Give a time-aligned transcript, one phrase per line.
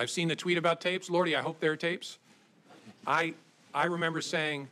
[0.00, 1.10] I've seen the tweet about tapes.
[1.10, 2.16] Lordy, I hope they're tapes.
[3.06, 3.34] I,
[3.74, 4.68] I remember saying,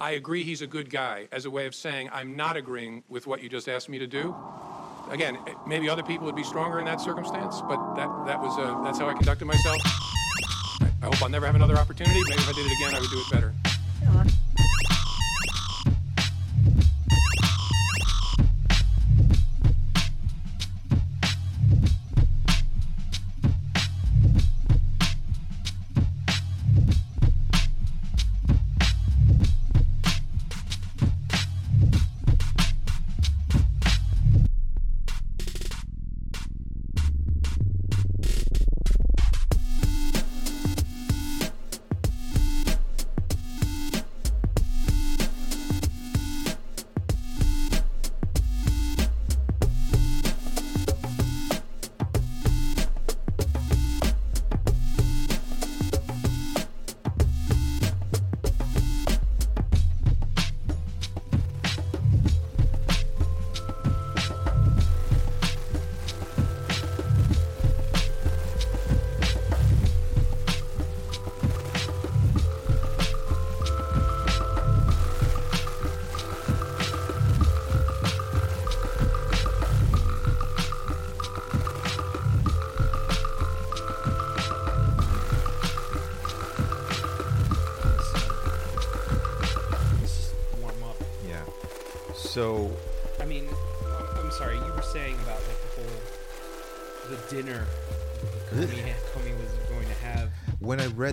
[0.00, 3.26] I agree he's a good guy, as a way of saying I'm not agreeing with
[3.26, 4.34] what you just asked me to do.
[5.10, 8.82] Again, maybe other people would be stronger in that circumstance, but that, that was, uh,
[8.82, 9.76] that's how I conducted myself.
[10.80, 12.22] I, I hope I'll never have another opportunity.
[12.30, 13.52] Maybe if I did it again, I would do it better.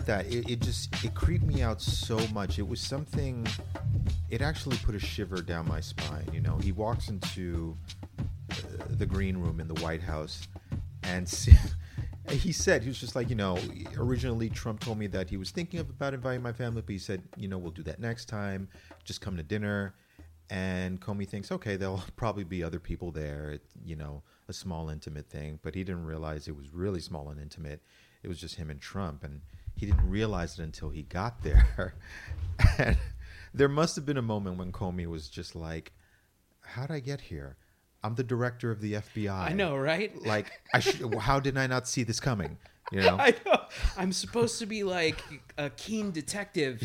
[0.10, 2.58] That, it, it just it creeped me out so much.
[2.58, 3.46] It was something.
[4.32, 6.28] It actually put a shiver down my spine.
[6.34, 7.78] You know, he walks into
[8.20, 8.56] uh,
[8.90, 10.48] the green room in the White House,
[11.04, 11.30] and
[12.28, 13.60] he said he was just like, you know,
[13.98, 16.98] originally Trump told me that he was thinking of about inviting my family, but he
[16.98, 18.68] said, you know, we'll do that next time.
[19.04, 19.94] Just come to dinner.
[20.50, 23.52] And Comey thinks, okay, there'll probably be other people there.
[23.52, 27.30] It, you know, a small intimate thing, but he didn't realize it was really small
[27.30, 27.83] and intimate.
[28.23, 29.42] It was just him and Trump, and
[29.80, 31.94] he didn't realize it until he got there.
[32.78, 32.98] and
[33.54, 35.94] there must have been a moment when Comey was just like,
[36.62, 37.56] "How'd I get here?
[38.04, 39.32] I'm the director of the FBI.
[39.32, 40.14] I know, right?
[40.26, 41.16] Like, I should.
[41.20, 42.58] how did I not see this coming?
[42.92, 43.16] You know?
[43.20, 43.62] I know.
[43.98, 45.23] I'm supposed to be like
[45.58, 46.82] a keen detective,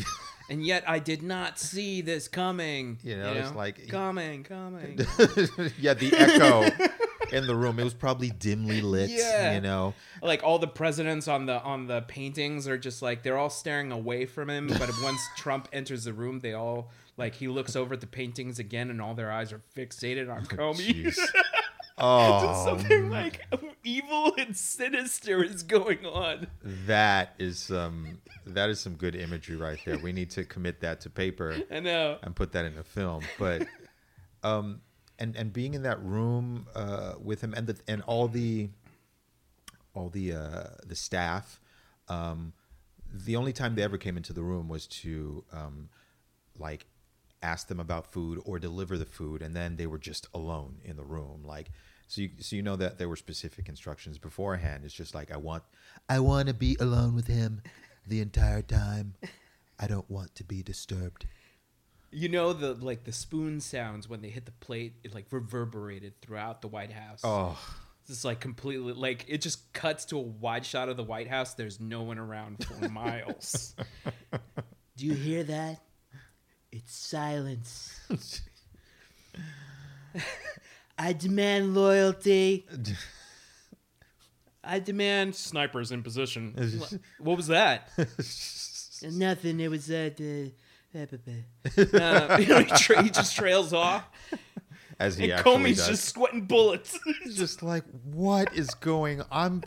[0.49, 2.99] and yet I did not see this coming.
[3.03, 4.99] You know, it's like- coming, coming.
[5.77, 6.69] yeah, the echo
[7.31, 7.79] in the room.
[7.79, 9.09] It was probably dimly lit.
[9.09, 9.53] Yeah.
[9.55, 9.93] You know.
[10.21, 13.91] like all the presidents on the on the paintings are just like they're all staring
[13.91, 17.93] away from him but once trump enters the room they all like he looks over
[17.93, 21.19] at the paintings again and all their eyes are fixated on comey Jeez.
[21.97, 23.39] Oh, something like
[23.85, 26.47] evil and sinister is going on
[26.87, 29.97] that is some that is some good imagery right there.
[29.97, 33.23] We need to commit that to paper i know and put that in a film.
[33.39, 33.65] But
[34.43, 34.81] um
[35.19, 38.69] and and being in that room uh with him and the and all the
[39.93, 41.59] all the uh the staff
[42.09, 42.53] um
[43.13, 45.89] the only time they ever came into the room was to um
[46.57, 46.85] like
[47.41, 50.95] ask them about food or deliver the food and then they were just alone in
[50.95, 51.69] the room like
[52.07, 54.83] so you so you know that there were specific instructions beforehand.
[54.85, 55.63] It's just like i want
[56.07, 57.61] i want to be alone with him
[58.07, 59.15] the entire time.
[59.79, 61.25] I don't want to be disturbed
[62.15, 66.13] you know the like the spoon sounds when they hit the plate it like reverberated
[66.21, 67.59] throughout the white house oh
[68.07, 71.55] It's like completely like it just cuts to a wide shot of the White House.
[71.55, 73.73] There's no one around for miles.
[74.95, 75.81] Do you hear that?
[76.71, 77.99] It's silence.
[80.99, 82.67] I demand loyalty.
[84.63, 86.53] I demand snipers in position.
[87.17, 87.89] What was that?
[89.01, 89.59] Nothing.
[89.59, 90.51] It was uh, the.
[91.93, 94.07] Uh, you know, he, tra- he just trails off,
[94.99, 95.87] as he and actually Comey's does.
[95.87, 96.97] just sweating bullets.
[97.23, 99.63] It's just like what is going i'm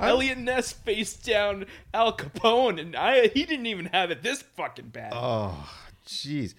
[0.00, 4.88] Eliot Ness faced down Al Capone, and I he didn't even have it this fucking
[4.88, 5.12] bad.
[5.14, 5.68] Oh,
[6.06, 6.54] jeez.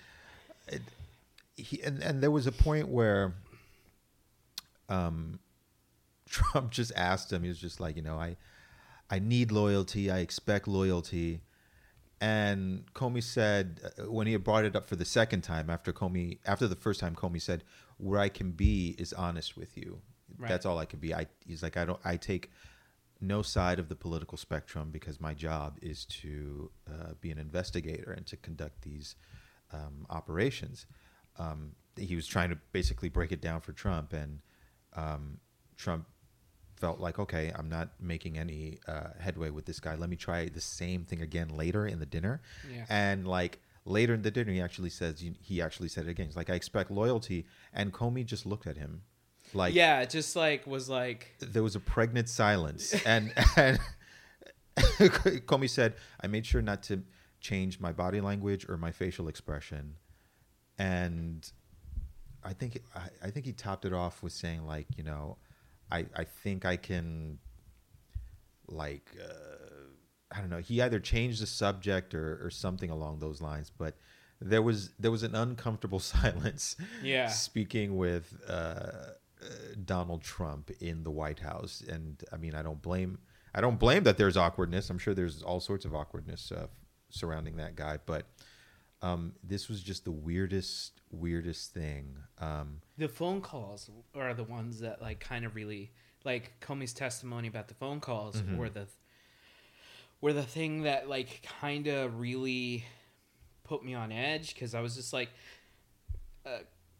[1.55, 3.33] He and, and there was a point where,
[4.87, 5.39] um,
[6.29, 7.43] Trump just asked him.
[7.43, 8.37] He was just like, you know, I,
[9.09, 10.09] I need loyalty.
[10.09, 11.41] I expect loyalty.
[12.21, 15.93] And Comey said uh, when he had brought it up for the second time after
[15.93, 17.63] Comey after the first time Comey said
[17.97, 20.01] where I can be is honest with you.
[20.37, 20.49] Right.
[20.49, 21.13] That's all I can be.
[21.13, 22.51] I he's like I don't I take
[23.21, 28.11] no side of the political spectrum because my job is to uh, be an investigator
[28.11, 29.15] and to conduct these
[29.73, 30.85] um, operations.
[31.37, 34.39] Um, he was trying to basically break it down for Trump, and
[34.95, 35.39] um,
[35.75, 36.05] Trump
[36.79, 39.95] felt like, okay, I'm not making any uh, headway with this guy.
[39.95, 42.41] Let me try the same thing again later in the dinner.
[42.73, 42.85] Yeah.
[42.89, 46.27] And like later in the dinner, he actually says he actually said it again.
[46.27, 49.01] He's like, I expect loyalty, and Comey just looked at him,
[49.53, 53.79] like yeah, it just like was like there was a pregnant silence, and and
[54.77, 57.03] Comey said, I made sure not to
[57.39, 59.95] change my body language or my facial expression,
[60.77, 61.49] and
[62.43, 65.37] I think I, I think he topped it off with saying like, you know,
[65.91, 67.39] I I think I can
[68.67, 69.15] like.
[69.21, 69.55] Uh,
[70.31, 70.59] I don't know.
[70.59, 73.95] He either changed the subject or, or something along those lines, but
[74.39, 76.75] there was there was an uncomfortable silence.
[77.03, 77.27] Yeah.
[77.27, 79.13] Speaking with uh, uh,
[79.85, 83.19] Donald Trump in the White House, and I mean, I don't blame
[83.53, 84.89] I don't blame that there's awkwardness.
[84.89, 86.67] I'm sure there's all sorts of awkwardness uh,
[87.09, 88.25] surrounding that guy, but
[89.01, 92.17] um, this was just the weirdest weirdest thing.
[92.39, 95.91] Um, the phone calls are the ones that like kind of really
[96.25, 98.57] like Comey's testimony about the phone calls Mm-hmm.
[98.57, 98.87] were the
[100.21, 102.83] were the thing that like kind of really
[103.63, 105.29] put me on edge because I was just like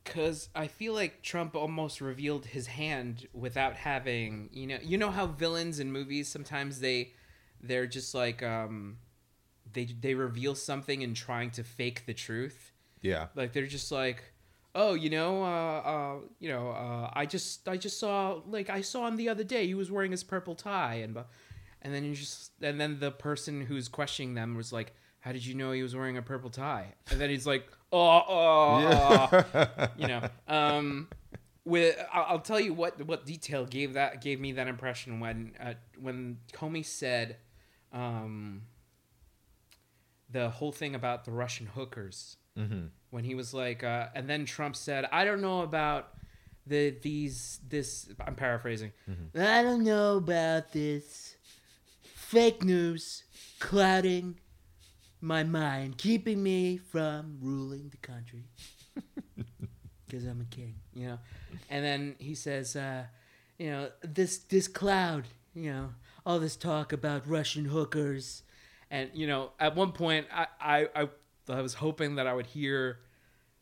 [0.04, 5.12] because I feel like Trump almost revealed his hand without having you know you know
[5.12, 7.14] how villains in movies sometimes they
[7.62, 8.98] they're just like um
[9.74, 14.24] they they reveal something and trying to fake the truth yeah, like they're just like
[14.80, 18.82] oh you know uh, uh you know uh i just i just saw like i
[18.82, 19.68] saw him the other day.
[19.68, 21.18] He was wearing his purple tie and
[21.82, 25.46] and then you just and then the person who's questioning them was like how did
[25.46, 26.94] you know he was wearing a purple tie?
[27.12, 29.88] And then he's like oh, oh, oh.
[29.98, 31.10] you know um
[31.66, 35.54] with I'll I'll tell you what what detail gave that gave me that impression when
[35.60, 37.36] uh, when Comey said
[37.92, 38.62] um
[40.32, 42.38] the whole thing about the Russian hookers
[43.10, 46.14] when he was like, uh, and then Trump said, "I don't know about
[46.68, 48.92] the these this." I'm paraphrasing.
[49.36, 51.36] I don't know about this
[52.04, 53.24] fake news
[53.60, 54.40] clouding
[55.22, 58.46] my mind, keeping me from ruling the country
[60.08, 61.20] because I'm a king, you know.
[61.70, 63.06] And then he says, uh,
[63.58, 65.90] you know, this this cloud, you know,
[66.26, 68.44] all this talk about Russian hookers,
[68.92, 71.10] and you know, at one point, I I I,
[71.58, 73.00] I was hoping that I would hear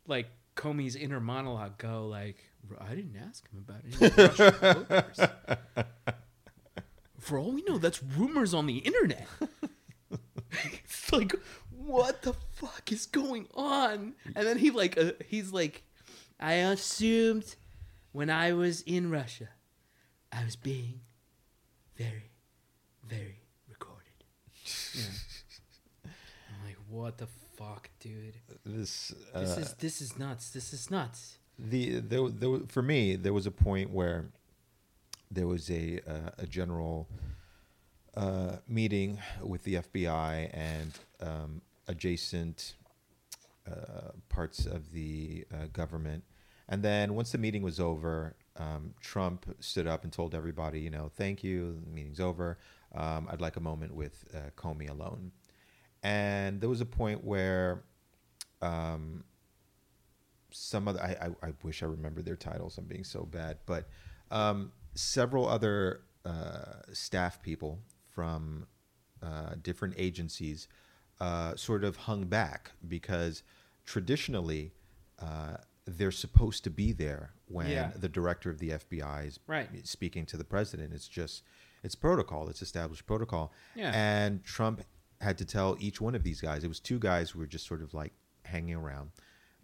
[0.08, 2.38] like Comey's inner monologue go like,
[2.80, 4.38] I didn't ask him about
[4.90, 5.86] Russian.
[7.20, 9.28] For all we know, that's rumors on the internet.
[10.84, 11.34] it's like,
[11.72, 14.16] what the fuck is going on?
[14.36, 15.84] And then he like, uh, he's like,
[16.40, 17.56] I assumed
[18.12, 19.50] when I was in Russia,
[20.32, 21.02] I was being
[21.96, 22.32] very,
[23.08, 24.04] very recorded.
[24.94, 25.04] Yeah.
[26.06, 28.38] I'm like, what the fuck, dude?
[28.66, 30.52] this This uh, is this is nuts.
[30.52, 31.38] This is nuts.
[31.58, 34.26] the there, there for me there was a point where
[35.32, 37.08] there was a uh, a general
[38.16, 42.76] uh, meeting with the FBI and um, adjacent
[43.70, 46.24] uh, parts of the uh, government,
[46.70, 50.90] and then once the meeting was over, um, Trump stood up and told everybody, you
[50.90, 52.58] know, thank you, the meeting's over.
[52.96, 55.32] Um, I'd like a moment with uh, Comey alone,
[56.08, 57.84] and there was a point where.
[58.62, 59.24] Um,
[60.52, 62.78] some other I, I, I wish I remember their titles.
[62.78, 63.88] I'm being so bad, but
[64.32, 68.66] um, several other uh, staff people from
[69.22, 70.68] uh, different agencies
[71.20, 73.44] uh, sort of hung back because
[73.86, 74.72] traditionally
[75.20, 77.92] uh, they're supposed to be there when Yeah.
[77.96, 79.70] the director of the FBI is Right.
[79.86, 80.94] speaking to the president.
[80.94, 81.44] It's just
[81.84, 82.50] it's protocol.
[82.50, 83.52] It's established protocol.
[83.76, 83.92] Yeah.
[83.94, 84.82] And Trump
[85.22, 86.64] had to tell each one of these guys.
[86.64, 89.12] It was two guys who were just sort of like hanging around.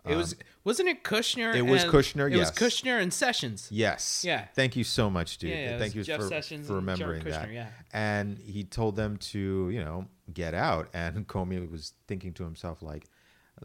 [0.05, 1.51] It was wasn't it Kushner?
[1.51, 2.59] Um, it was and- Kushner, It was yes.
[2.59, 3.69] Kushner and Sessions.
[3.71, 4.23] Yes.
[4.25, 4.47] Yeah.
[4.53, 5.51] Thank you so much, dude.
[5.51, 7.53] Yeah, yeah, Thank you Jeff for, Sessions for remembering that.
[7.53, 7.67] Yeah.
[7.93, 10.89] And he told them to, you know, get out.
[10.93, 13.05] And Comey was thinking to himself, like,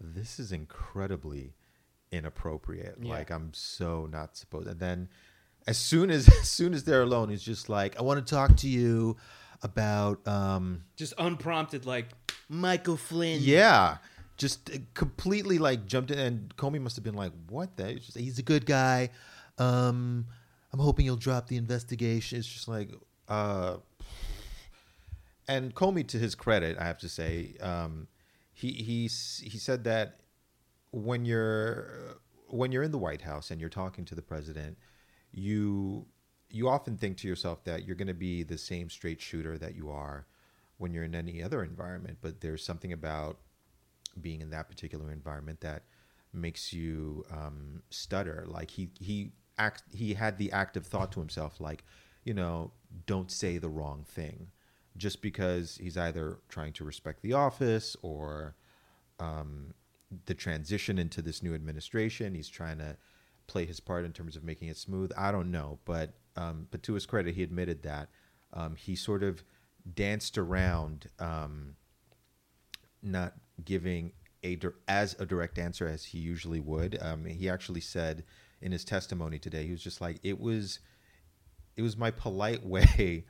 [0.00, 1.54] this is incredibly
[2.12, 2.98] inappropriate.
[3.00, 3.14] Yeah.
[3.14, 4.68] Like, I'm so not supposed.
[4.68, 5.08] And then,
[5.66, 8.56] as soon as as soon as they're alone, he's just like, I want to talk
[8.58, 9.16] to you
[9.62, 12.06] about, um, Just unprompted, like
[12.48, 13.40] Michael Flynn.
[13.42, 13.98] yeah.
[14.36, 17.76] Just uh, completely like jumped in, and Comey must have been like, "What?
[17.76, 19.10] the?" He's, just, he's a good guy.
[19.58, 20.26] Um,
[20.72, 22.90] I'm hoping you'll drop the investigation." It's just like,
[23.28, 23.78] uh,
[25.48, 28.06] and Comey, to his credit, I have to say, um,
[28.52, 30.20] he he he said that
[30.92, 34.78] when you're when you're in the White House and you're talking to the president,
[35.32, 36.06] you
[36.50, 39.74] you often think to yourself that you're going to be the same straight shooter that
[39.74, 40.26] you are
[40.78, 43.38] when you're in any other environment, but there's something about
[44.20, 45.82] being in that particular environment that
[46.32, 48.44] makes you um, stutter.
[48.48, 51.84] Like he he act he had the active thought to himself, like,
[52.24, 52.72] you know,
[53.06, 54.48] don't say the wrong thing
[54.96, 58.56] just because he's either trying to respect the office or
[59.20, 59.74] um,
[60.26, 62.34] the transition into this new administration.
[62.34, 62.96] He's trying to
[63.46, 65.12] play his part in terms of making it smooth.
[65.16, 68.08] I don't know, but um, but to his credit, he admitted that
[68.52, 69.42] um, he sort of
[69.94, 71.74] danced around um,
[73.02, 74.12] not giving
[74.44, 76.96] a as a direct answer as he usually would.
[77.02, 78.24] Um, he actually said
[78.60, 80.78] in his testimony today, he was just like, "It was,
[81.76, 83.24] it was my polite way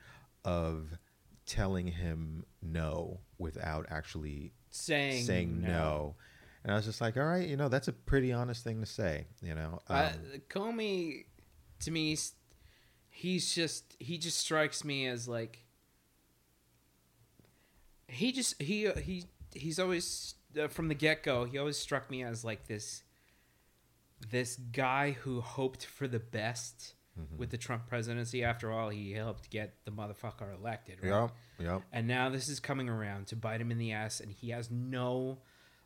[0.45, 0.97] of
[1.45, 5.67] telling him no without actually Saying saying no.
[5.67, 6.15] no."
[6.63, 8.85] And I was just like, "All right, you know, that's a pretty honest thing to
[8.85, 10.11] say." You know, Uh,
[10.49, 11.25] Comey,
[11.79, 12.17] to me,
[13.19, 15.65] he's just he just strikes me as like
[18.07, 21.43] he just he he he's always uh, from the get go.
[21.43, 23.03] He always struck me as like this
[24.31, 26.93] this guy who hoped for the best
[27.37, 28.45] with the Trump presidency.
[28.45, 31.09] After all, he helped get the motherfucker elected, right?
[31.09, 31.81] Yep, yep.
[31.91, 34.71] And now this is coming around to bite him in the ass, and he has
[34.71, 35.39] no,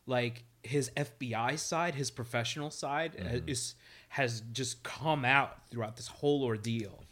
[0.06, 3.74] like his FBI side, his professional side uh, is
[4.08, 7.04] has just come out throughout this whole ordeal.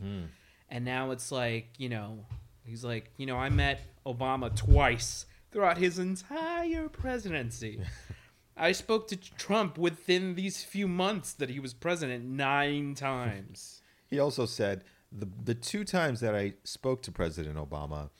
[0.70, 2.24] And now it's like you know,
[2.64, 7.80] he's like you know, I met Obama twice throughout his entire presidency.
[8.56, 13.80] I spoke to Trump within these few months that he was president nine times.
[14.08, 18.10] He also said the the two times that I spoke to President Obama,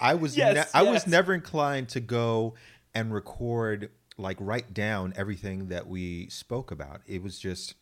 [0.00, 2.54] I was Yes, ne- I was never inclined to go
[2.94, 7.00] and record like write down everything that we spoke about.
[7.06, 7.74] It was just,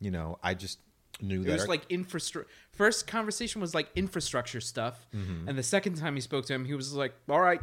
[0.00, 0.78] you know, I just
[1.20, 2.50] knew It that was our- like infrastructure.
[2.72, 5.48] First conversation was like infrastructure stuff, Mm-hmm.
[5.48, 7.60] and the second time he spoke to him, he was like, "All right,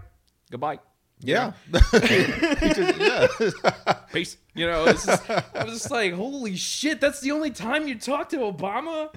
[0.52, 0.80] goodbye,
[1.22, 1.54] yeah,
[1.94, 3.28] yeah.
[4.14, 7.96] peace." You know, just, I was just like, "Holy shit!" That's the only time you
[7.98, 9.10] talked to Obama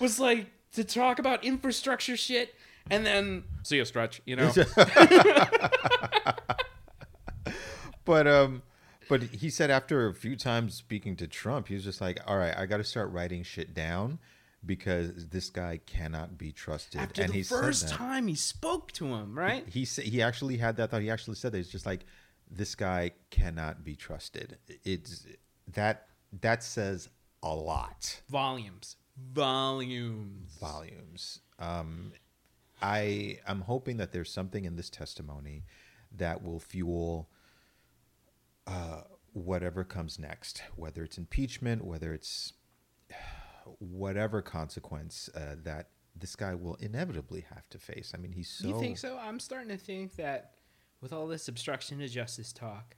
[0.00, 2.54] was like to talk about infrastructure shit,
[2.90, 4.22] and then see a stretch.
[4.26, 4.52] You know,
[8.08, 8.62] but um
[9.08, 12.36] but he said after a few times speaking to Trump, he was just like, "All
[12.36, 14.18] right, I got to start writing shit down
[14.66, 17.92] because this guy cannot be trusted." after and the he said first that.
[17.94, 19.66] time he spoke to him, right?
[19.68, 21.00] he sa- he actually had that thought.
[21.02, 22.04] He actually said that it's just like
[22.50, 24.58] this guy cannot be trusted.
[24.84, 25.24] It's
[25.74, 26.06] that
[26.42, 27.08] that says
[27.42, 30.56] a lot Volumes, volumes.
[30.60, 31.40] volumes.
[31.58, 32.12] Um,
[32.82, 35.64] I I'm hoping that there's something in this testimony
[36.16, 37.28] that will fuel
[39.32, 42.54] whatever comes next, whether it's impeachment, whether it's
[43.78, 48.12] whatever consequence uh, that this guy will inevitably have to face.
[48.14, 48.68] I mean, he's so.
[48.68, 49.18] you think so?
[49.18, 50.52] I'm starting to think that
[51.00, 52.96] with all this obstruction to justice talk,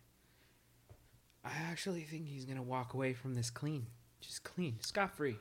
[1.45, 3.87] I actually think he's gonna walk away from this clean,
[4.21, 5.37] just clean, scot free.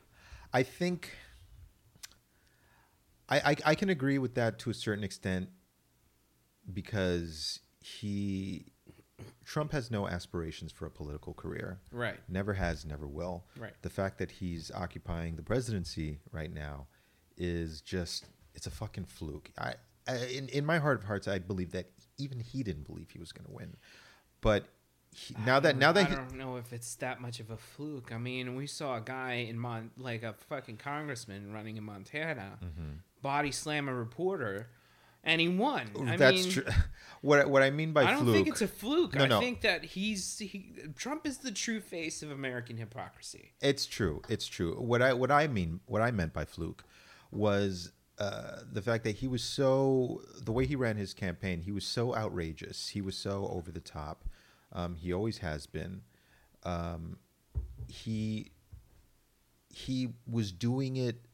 [0.53, 1.15] I think
[3.27, 5.50] I, I I can agree with that to a certain extent
[6.72, 8.74] because he
[9.46, 11.80] Trump has no aspirations for a political career.
[11.92, 12.18] Right.
[12.28, 13.46] Never has, never will.
[13.58, 13.74] Right.
[13.82, 16.88] The fact that he's occupying the presidency right now
[17.38, 19.52] is just it's a fucking fluke.
[19.58, 19.74] I,
[20.08, 23.20] I in in my heart of hearts I believe that even he didn't believe he
[23.20, 23.76] was going to win.
[24.42, 24.66] But
[25.16, 27.58] he, now that now that I he, don't know if it's that much of a
[27.58, 28.12] fluke.
[28.14, 32.60] I mean, we saw a guy in Mon like a fucking congressman running in Montana,
[32.64, 32.92] Mm-hmm.
[33.22, 34.70] body slam a reporter,
[35.24, 35.90] and he won.
[36.08, 36.64] I that's mean, true.
[37.22, 39.16] What what I mean by I don't fluke think it's a fluke.
[39.16, 39.40] No, I no.
[39.42, 43.52] think that he's he, Trump is the true face of American hypocrisy.
[43.60, 44.22] It's true.
[44.30, 44.76] It's true.
[44.76, 46.86] What I what I mean what I meant by fluke
[47.30, 51.62] was uh, the fact that he was so the way he ran his campaign.
[51.62, 52.90] He was so outrageous.
[52.90, 54.24] He was so over the top.
[54.72, 56.02] Um, he always has been.
[56.64, 57.18] Um,
[57.88, 58.52] he
[59.74, 61.26] he was doing it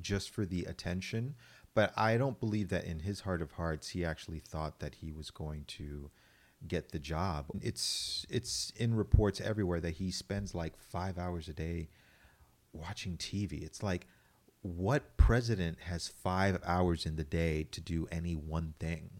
[0.00, 1.34] just for the attention,
[1.74, 5.12] but I don't believe that in his heart of hearts he actually thought that he
[5.12, 6.10] was going to
[6.66, 7.46] get the job.
[7.60, 11.88] It's it's in reports everywhere that he spends like 5 hours a day
[12.72, 13.62] watching TV.
[13.64, 14.06] It's like
[14.62, 19.10] what president has 5 hours in the day to do any one thing?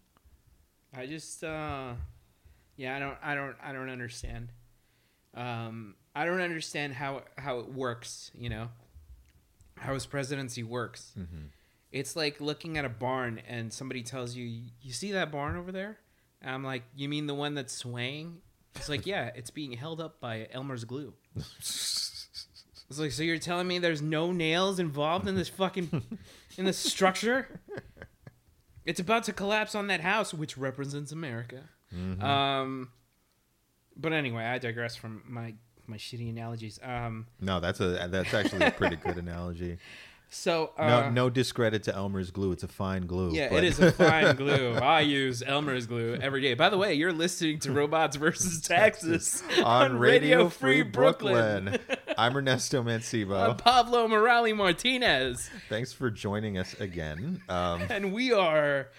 [0.95, 1.93] I just, uh,
[2.77, 4.51] yeah, I don't, I don't, I don't understand.
[5.35, 8.31] Um, I don't understand how how it works.
[8.37, 8.69] You know,
[9.77, 11.11] how his presidency works.
[11.93, 14.43] It's like looking at a barn and somebody tells you,
[14.81, 15.99] "You see that barn over there?"
[16.41, 18.41] And I'm like, "You mean the one that's swaying?"
[18.75, 21.13] It's like, "Yeah, it's being held up by Elmer's glue."
[22.89, 26.03] It's like, so you're telling me there's no nails involved in this fucking
[26.57, 27.59] in this structure?
[28.85, 31.69] It's about to collapse on that house, which represents America.
[32.21, 32.89] Um,
[33.95, 35.55] but anyway, I digress from my
[35.87, 36.79] my shitty analogies.
[36.83, 39.77] Um, No, that's a that's actually a pretty good analogy.
[40.33, 42.51] So uh, no, no discredit to Elmer's glue.
[42.53, 43.31] It's a fine glue.
[43.33, 44.73] Yeah, but- it is a fine glue.
[44.73, 46.55] I use Elmer's glue every day.
[46.55, 51.77] By the way, you're listening to Robots versus Taxes on Radio Free Brooklyn.
[52.17, 57.41] I'm Ernesto I'm Pablo Morales Martinez, Thanks for joining us again.
[57.47, 58.89] Um, and we are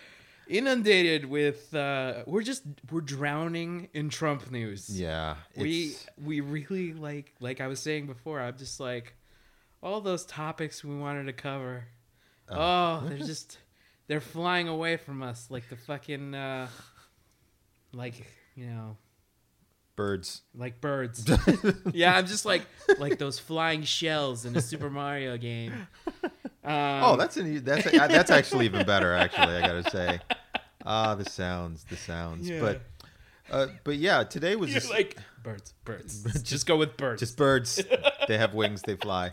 [0.49, 1.75] inundated with.
[1.75, 4.89] Uh, we're just we're drowning in Trump news.
[4.89, 8.41] yeah, we we really like like I was saying before.
[8.41, 9.15] I'm just like
[9.85, 11.85] all those topics we wanted to cover.
[12.49, 13.59] Oh, they're just
[14.09, 16.69] they're flying away from us like the fucking uh
[17.93, 18.27] like
[18.57, 18.97] you know
[19.97, 20.43] birds.
[20.55, 21.31] like birds.
[21.93, 22.63] yeah, I'm just like
[22.99, 25.73] like those flying shells in a Super Mario game.
[26.65, 29.13] Um, Oh, that's an, that's a, that's actually even better.
[29.13, 30.19] Actually, I gotta say.
[30.87, 32.49] Ah, the sounds, the sounds.
[32.49, 32.61] Yeah.
[32.61, 32.83] But
[33.51, 36.43] uh, but yeah, today was just, like birds, birds.
[36.43, 37.21] just go with birds.
[37.21, 37.83] just birds.
[38.29, 38.83] they have wings.
[38.83, 39.33] They fly.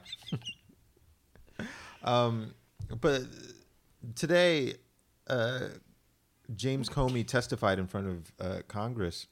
[2.04, 2.54] um,
[3.00, 3.24] but
[4.16, 4.76] today,
[5.28, 5.68] uh,
[6.56, 9.28] James Comey testified in front of uh, Congress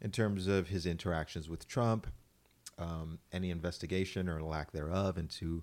[0.00, 2.06] in terms of his interactions with Trump,
[2.78, 5.62] um, any investigation or lack thereof into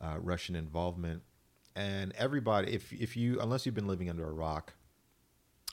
[0.00, 1.22] uh, Russian involvement,
[1.76, 4.74] and everybody, if if you unless you've been living under a rock,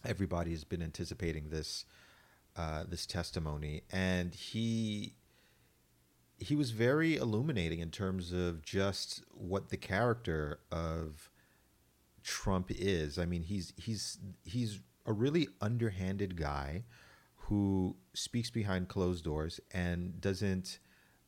[0.05, 1.85] everybody has been anticipating this
[2.57, 5.15] uh, this testimony, and he
[6.37, 11.29] he was very illuminating in terms of just what the character of
[12.23, 13.17] Trump is.
[13.17, 16.83] I mean, he's he's he's a really underhanded guy
[17.35, 20.79] who speaks behind closed doors and doesn't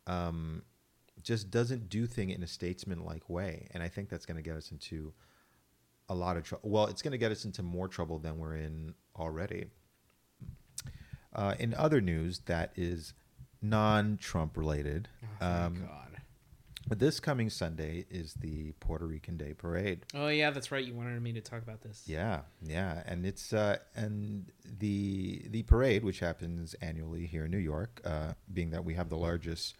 [0.08, 0.63] um,
[1.22, 3.68] just doesn't do thing in a statesman-like way.
[3.72, 5.13] And I think that's going to get us into
[6.13, 6.70] a lot of trouble.
[6.70, 9.65] Well, it's going to get us into more trouble than we're in already.
[11.36, 13.13] Uh, in other news that is
[13.62, 15.10] non-Trump related,
[15.41, 16.17] Oh, um, God.
[16.88, 20.05] but this coming Sunday is the Puerto Rican Day Parade.
[20.13, 20.86] Oh yeah, that's right.
[20.86, 22.03] You wanted me to talk about this.
[22.05, 27.58] Yeah, yeah, and it's uh, and the the parade, which happens annually here in New
[27.58, 29.76] York, uh, being that we have the largest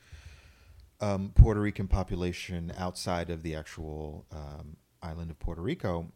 [1.02, 6.12] um, Puerto Rican population outside of the actual um, island of Puerto Rico,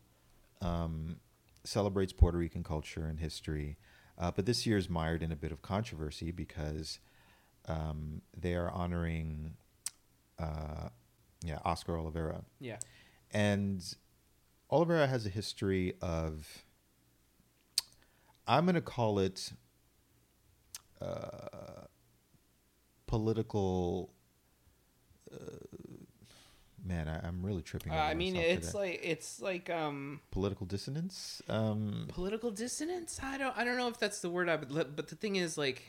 [0.61, 1.17] um,
[1.63, 3.77] celebrates Puerto Rican culture and history.
[4.17, 6.99] Uh, but this year is mired in a bit of controversy because
[7.67, 9.53] um, they are honoring,
[10.39, 10.89] uh,
[11.43, 12.77] yeah, Oscar Oliveira Yeah.
[13.31, 13.83] and
[14.71, 16.63] Oliveira has a history of
[18.47, 19.51] I'm going to call it
[21.01, 21.85] uh,
[23.05, 24.13] political
[25.31, 25.35] uh,
[26.87, 28.77] man I, I'm really tripping Uh, I mean, it's today.
[28.79, 33.19] like it's like um political dissonance um political dissonance.
[33.21, 34.71] I don't I don't know if that's the word I would.
[34.71, 35.83] let- But the thing is, like,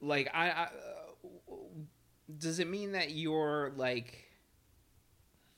[0.00, 1.54] like I, I uh,
[2.38, 4.24] does it mean that you're like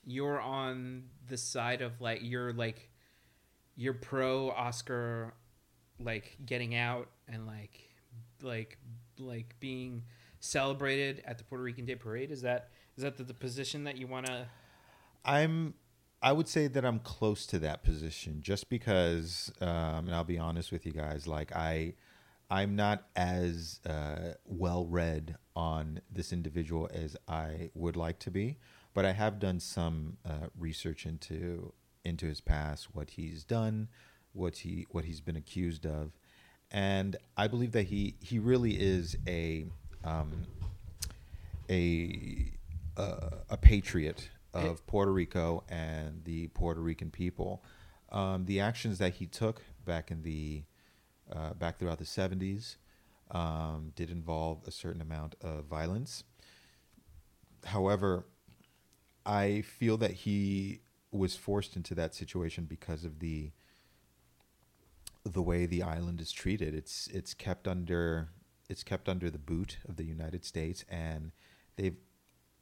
[0.05, 2.89] you're on the side of like you're like
[3.75, 5.33] you're pro Oscar
[5.99, 7.79] like getting out and like
[8.41, 8.77] like
[9.19, 10.03] like being
[10.39, 12.31] celebrated at the Puerto Rican Day Parade?
[12.31, 14.47] Is that is that the, the position that you want to?
[15.23, 15.75] I'm
[16.21, 20.39] I would say that I'm close to that position just because um, and I'll be
[20.39, 21.93] honest with you guys like I
[22.49, 28.57] I'm not as uh, well read on this individual as I would like to be,
[28.93, 33.89] but I have done some uh, research into into his past, what he's done,
[34.33, 36.13] what he what he's been accused of,
[36.71, 39.65] and I believe that he he really is a
[40.03, 40.31] um,
[41.69, 42.56] a
[42.97, 47.63] a patriot of Puerto Rico and the Puerto Rican people.
[48.11, 50.63] Um, the actions that he took back in the
[51.31, 52.77] uh, back throughout the 70s
[53.31, 56.23] um, did involve a certain amount of violence.
[57.65, 58.25] However,
[59.25, 60.79] I feel that he
[61.11, 63.51] was forced into that situation because of the
[65.23, 66.73] the way the island is treated.
[66.73, 68.29] It's it's kept under
[68.69, 71.31] it's kept under the boot of the United States, and
[71.75, 71.97] they've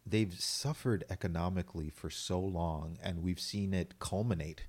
[0.06, 4.68] they've suffered economically for so long, and we've seen it culminate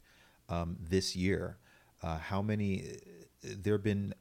[0.48, 1.58] um, this year.
[2.02, 2.98] Uh, how many
[3.42, 4.14] there have been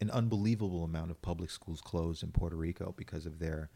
[0.00, 3.70] an unbelievable amount of public schools closed in Puerto Rico because of their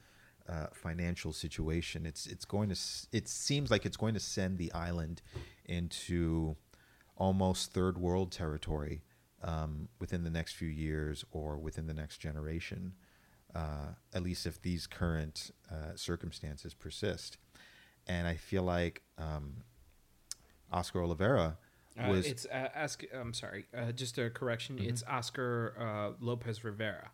[0.49, 2.07] uh, financial situation.
[2.07, 2.79] It's it's going to
[3.13, 5.23] it seems like it's going to send the island
[5.65, 6.57] into
[7.17, 9.03] almost third world territory
[9.43, 12.95] um, within the next few years or within the next generation.
[13.55, 17.39] Uh, at least if these current uh, circumstances persist,
[18.07, 19.63] and I feel like um,
[20.73, 21.57] Oscar Oliveira
[21.97, 23.05] Uh, was it's uh, ask.
[23.15, 23.67] I'm sorry.
[23.77, 24.79] Uh, just a correction.
[24.81, 27.11] It's Oscar uh, Lopez Rivera.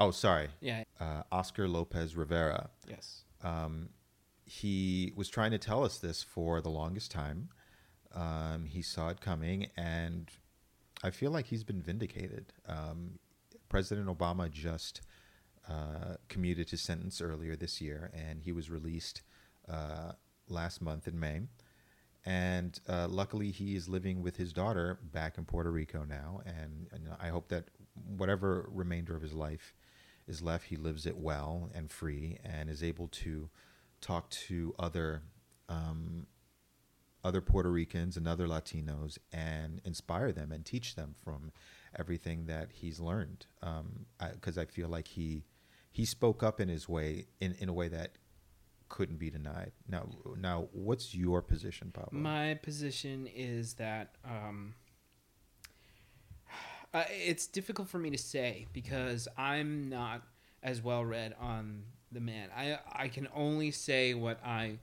[0.00, 0.82] oh sorry Yeah.
[0.98, 2.70] uh, Oscar Lopez Rivera.
[2.88, 3.22] Yes.
[4.46, 7.48] he was trying to tell us this for the longest time.
[8.12, 10.28] Um, he saw it coming, and
[11.02, 12.52] I feel like he's been vindicated.
[12.66, 13.18] Um,
[13.68, 15.00] President Obama just
[15.68, 19.22] uh, commuted his sentence earlier this year, and he was released
[19.68, 20.12] uh,
[20.48, 21.42] last month in May.
[22.26, 26.40] And uh, luckily, he is living with his daughter back in Puerto Rico now.
[26.46, 27.64] And, and I hope that
[28.16, 29.74] whatever remainder of his life
[30.26, 33.50] is left, he lives it well and free, and is able to
[34.00, 35.22] talk to other
[35.68, 36.26] um,
[37.24, 41.52] other Puerto Ricans and other Latinos and inspire them and teach them from
[41.98, 43.46] everything that he's learned.
[43.60, 45.44] Because um, I, I, feel like he
[45.94, 48.18] he spoke up in his way in, in a way that
[48.88, 49.70] couldn't be denied.
[49.88, 52.18] Now, now, what's your position, Pablo?
[52.18, 54.74] My position is that um,
[56.94, 60.22] uh, it's difficult for me to say because I'm not
[60.64, 62.48] as well read on the man.
[62.56, 64.80] I I can only say what I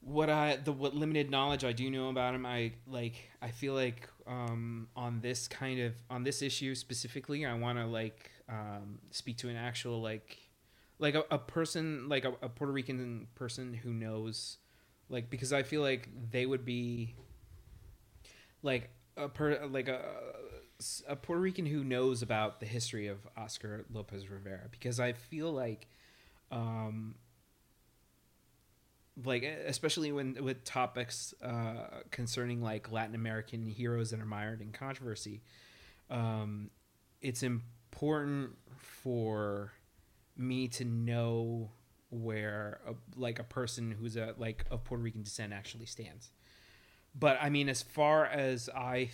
[0.00, 2.44] what I the what limited knowledge I do know about him.
[2.44, 7.54] I like I feel like um, on this kind of on this issue specifically, I
[7.54, 10.38] want to like um, speak to an actual like
[10.98, 14.58] like a, a person like a, a Puerto Rican person who knows
[15.08, 17.14] like because I feel like they would be
[18.62, 20.00] like a per like a
[21.08, 24.68] a Puerto Rican who knows about the history of Oscar Lopez Rivera.
[24.70, 25.88] Because I feel like
[26.50, 27.16] um
[29.24, 34.70] like especially when with topics uh, concerning like Latin American heroes that are mired in
[34.70, 35.42] controversy,
[36.08, 36.70] um,
[37.20, 37.74] it's important
[38.76, 39.72] for
[40.36, 41.70] me to know
[42.10, 46.30] where a, like a person who's a like of Puerto Rican descent actually stands.
[47.14, 49.10] But I mean, as far as I,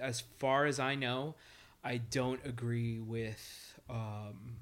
[0.00, 1.34] as far as I know,
[1.82, 3.78] I don't agree with.
[3.88, 4.56] Um,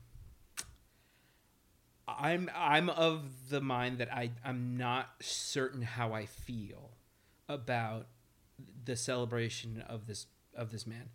[2.09, 6.91] I'm I'm of the mind that I I'm not certain how I feel
[7.49, 8.07] about
[8.85, 11.11] the celebration of this of this man.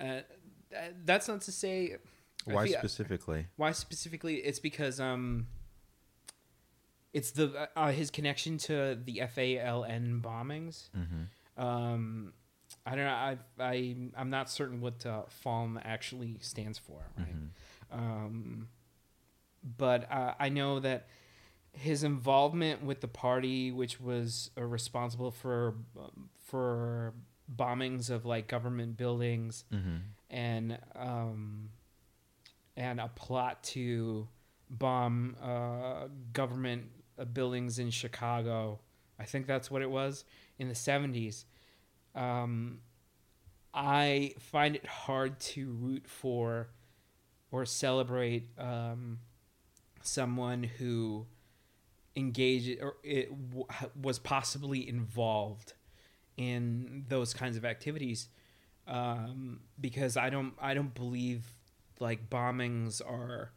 [0.00, 0.20] Uh,
[1.04, 1.96] that's not to say.
[2.44, 3.46] Why specifically?
[3.56, 4.36] Why specifically?
[4.36, 5.46] It's because um.
[7.12, 10.88] It's the uh, his connection to the FALN bombings.
[10.96, 11.62] Mm-hmm.
[11.62, 12.32] Um,
[12.86, 13.10] I don't know.
[13.10, 17.02] I I I'm not certain what uh, FALN actually stands for.
[17.18, 17.28] Right.
[17.28, 17.98] Mm-hmm.
[17.98, 18.68] Um
[19.78, 21.06] but uh, I know that
[21.72, 27.14] his involvement with the party, which was uh, responsible for um, for
[27.54, 29.96] bombings of like government buildings mm-hmm.
[30.32, 31.68] And um,
[32.76, 34.26] and a plot to
[34.70, 36.86] bomb uh, government
[37.18, 38.80] uh, buildings in Chicago.
[39.18, 40.24] I think that's what it was
[40.58, 41.44] in the seventies.
[42.14, 42.80] Um,
[43.74, 46.68] I find it hard to root for
[47.50, 49.18] or celebrate um,
[50.02, 51.26] someone who
[52.16, 53.66] engaged or it w-
[54.00, 55.74] was possibly involved
[56.36, 58.28] in those kinds of activities
[58.86, 61.44] um, because I don't I don't believe
[62.00, 63.52] like bombings are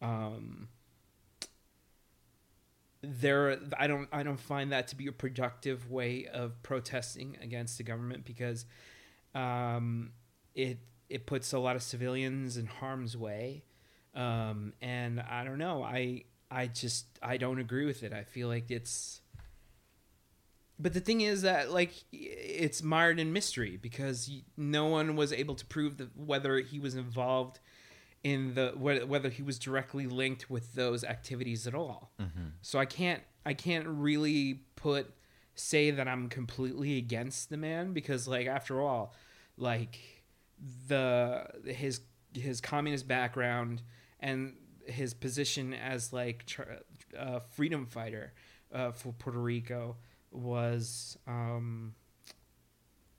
[0.00, 0.68] um,
[3.02, 7.78] there I don't I don't find that to be a productive way of protesting against
[7.78, 8.64] the government because
[9.34, 10.12] um,
[10.54, 10.78] it
[11.10, 13.64] it puts a lot of civilians in harm's way
[14.14, 15.84] um, and I don't know.
[15.84, 18.12] I I just I don't agree with it.
[18.14, 19.21] I feel like it's.
[20.82, 25.54] But the thing is that like it's mired in mystery because no one was able
[25.54, 27.60] to prove that whether he was involved
[28.24, 32.10] in the whether he was directly linked with those activities at all.
[32.20, 32.48] Mm-hmm.
[32.62, 35.14] So I can't I can't really put
[35.54, 39.14] say that I'm completely against the man because like after all,
[39.56, 40.00] like
[40.88, 42.00] the his
[42.34, 43.82] his communist background
[44.18, 46.44] and his position as like
[47.14, 48.32] a uh, freedom fighter
[48.72, 49.96] uh, for Puerto Rico
[50.32, 51.94] was um,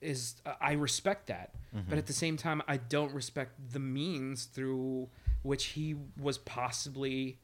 [0.02, 1.89] is uh, I respect that, mm-hmm.
[1.89, 5.10] but at the same time I don't respect the means through
[5.41, 7.39] which he was possibly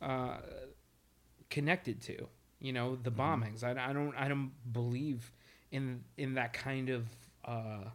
[0.00, 0.38] uh,
[1.50, 2.28] connected to.
[2.60, 3.20] You know the mm-hmm.
[3.20, 3.60] bombings.
[3.60, 3.78] Mm-hmm.
[3.78, 5.30] I, I don't I don't believe
[5.70, 7.06] in in that kind of
[7.44, 7.90] uh,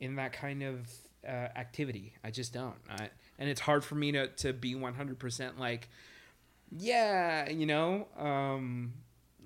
[0.00, 0.90] in that kind of
[1.26, 2.14] uh, activity.
[2.22, 2.76] I just don't.
[2.90, 5.88] I, and it's hard for me to to be 100% like
[6.76, 8.92] yeah you know um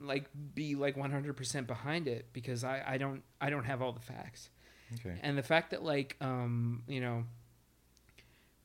[0.01, 4.01] like be like 100% behind it because i i don't i don't have all the
[4.01, 4.51] facts
[4.95, 7.25] okay and the fact that like um you know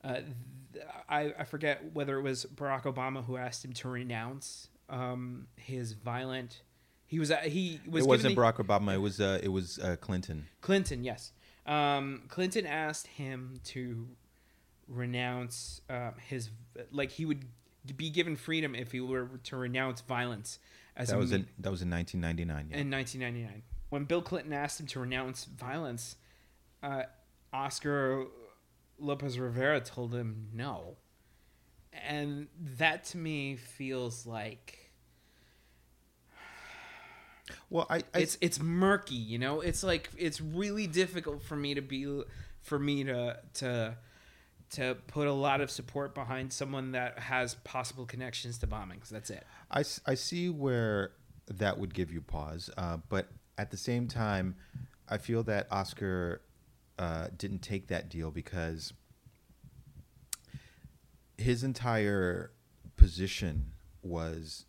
[0.03, 0.19] uh,
[1.07, 5.93] I, I forget whether it was Barack Obama who asked him to renounce um, his
[5.93, 6.61] violent.
[7.05, 8.03] He was uh, he was.
[8.05, 8.95] It wasn't the, Barack Obama.
[8.95, 10.47] It was uh, it was uh, Clinton.
[10.61, 11.31] Clinton, yes.
[11.65, 14.07] Um, Clinton asked him to
[14.87, 16.49] renounce uh, his
[16.91, 17.45] like he would
[17.95, 20.59] be given freedom if he were to renounce violence
[20.95, 22.69] as That was in that was in 1999.
[22.69, 22.81] Yeah.
[22.81, 26.15] in 1999 when Bill Clinton asked him to renounce violence.
[26.81, 27.03] Uh,
[27.53, 28.25] Oscar
[28.97, 30.97] Lopez Rivera told him no,
[31.91, 34.91] and that to me feels like
[37.69, 39.15] well, I, I it's it's murky.
[39.15, 42.23] You know, it's like it's really difficult for me to be
[42.61, 43.97] for me to to
[44.73, 49.09] to put a lot of support behind someone that has possible connections to bombings.
[49.09, 49.45] That's it.
[49.71, 51.11] I, I see where
[51.47, 54.55] that would give you pause, uh, but at the same time,
[55.09, 56.41] I feel that Oscar
[56.97, 58.93] uh, didn't take that deal because
[61.37, 62.51] his entire
[62.95, 64.65] position was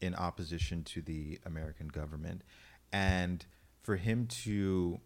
[0.00, 2.42] in opposition to the American government,
[2.92, 3.44] and
[3.82, 5.00] for him to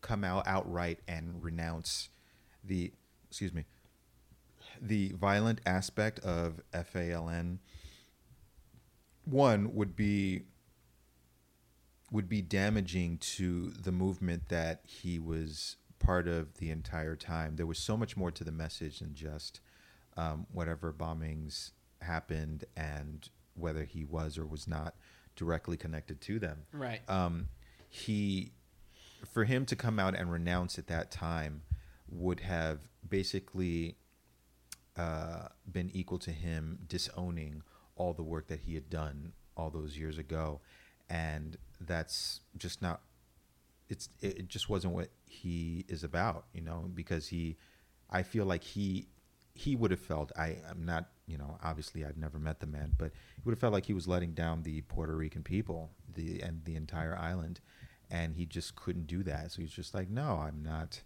[0.00, 2.10] come out outright and renounce
[2.62, 2.92] the
[3.34, 3.64] excuse me
[4.80, 7.58] the violent aspect of FALN
[9.24, 10.42] one would be
[12.12, 17.56] would be damaging to the movement that he was part of the entire time.
[17.56, 19.60] There was so much more to the message than just
[20.16, 24.94] um, whatever bombings happened and whether he was or was not
[25.34, 26.66] directly connected to them.
[26.72, 27.00] Right.
[27.08, 27.48] Um,
[27.88, 28.52] he,
[29.32, 31.62] for him to come out and renounce at that time,
[32.08, 33.96] would have basically
[34.96, 37.62] uh, been equal to him disowning
[37.96, 40.60] all the work that he had done all those years ago,
[41.08, 43.00] and that's just not.
[43.88, 47.56] It's it just wasn't what he is about, you know, because he,
[48.10, 49.08] I feel like he,
[49.52, 52.92] he would have felt I I'm not you know obviously I've never met the man,
[52.96, 56.40] but he would have felt like he was letting down the Puerto Rican people, the
[56.40, 57.60] and the entire island,
[58.10, 59.52] and he just couldn't do that.
[59.52, 61.02] So he's just like, no, I'm not.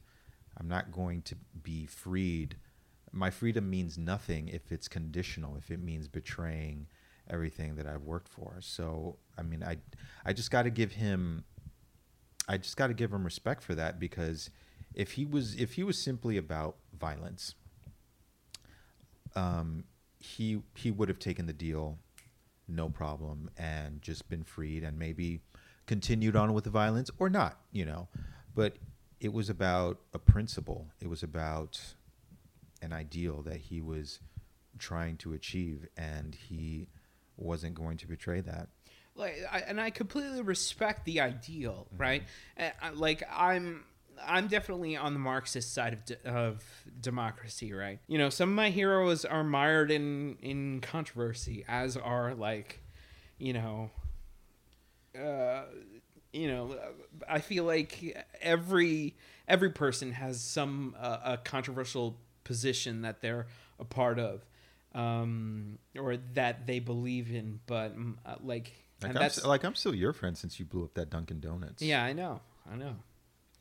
[0.59, 2.57] I'm not going to be freed.
[3.12, 6.88] My freedom means nothing if it's conditional, if it means betraying
[7.31, 8.57] everything that I've worked for.
[8.61, 9.77] So, I mean, I
[10.25, 11.44] I just got to give him
[12.49, 14.51] I just got to give him respect for that because
[14.94, 17.55] if he was if he was simply about violence,
[19.37, 19.85] um,
[20.18, 21.99] he he would have taken the deal,
[22.66, 25.40] no problem, and just been freed and maybe
[25.87, 28.09] continued on with the violence or not, you know.
[28.55, 28.77] But
[29.20, 30.87] it was about a principle.
[31.00, 31.81] It was about
[32.83, 34.20] an ideal that he was
[34.78, 36.88] trying to achieve, and he
[37.37, 38.68] wasn't going to betray that.
[39.16, 42.22] like I, and I completely respect the ideal, right?
[42.57, 43.85] And I- like I'm
[44.20, 46.64] I'm definitely on the Marxist side of de- of
[47.00, 48.00] democracy, right?
[48.09, 52.81] You know, some of my heroes are mired in in controversy, as are like,
[53.38, 53.90] you know,
[55.20, 55.62] uh,
[56.38, 56.79] you know,
[57.29, 63.46] I feel like every every person has some uh, a controversial position that they're
[63.81, 64.44] a part of,
[64.94, 68.72] um, or that they believe in, but mm, uh, like,
[69.03, 71.11] Like and I'm, that's s- like I'm still your friend since you blew up that
[71.11, 71.83] Dunkin' Donuts.
[71.83, 72.96] yeah, I know, I know.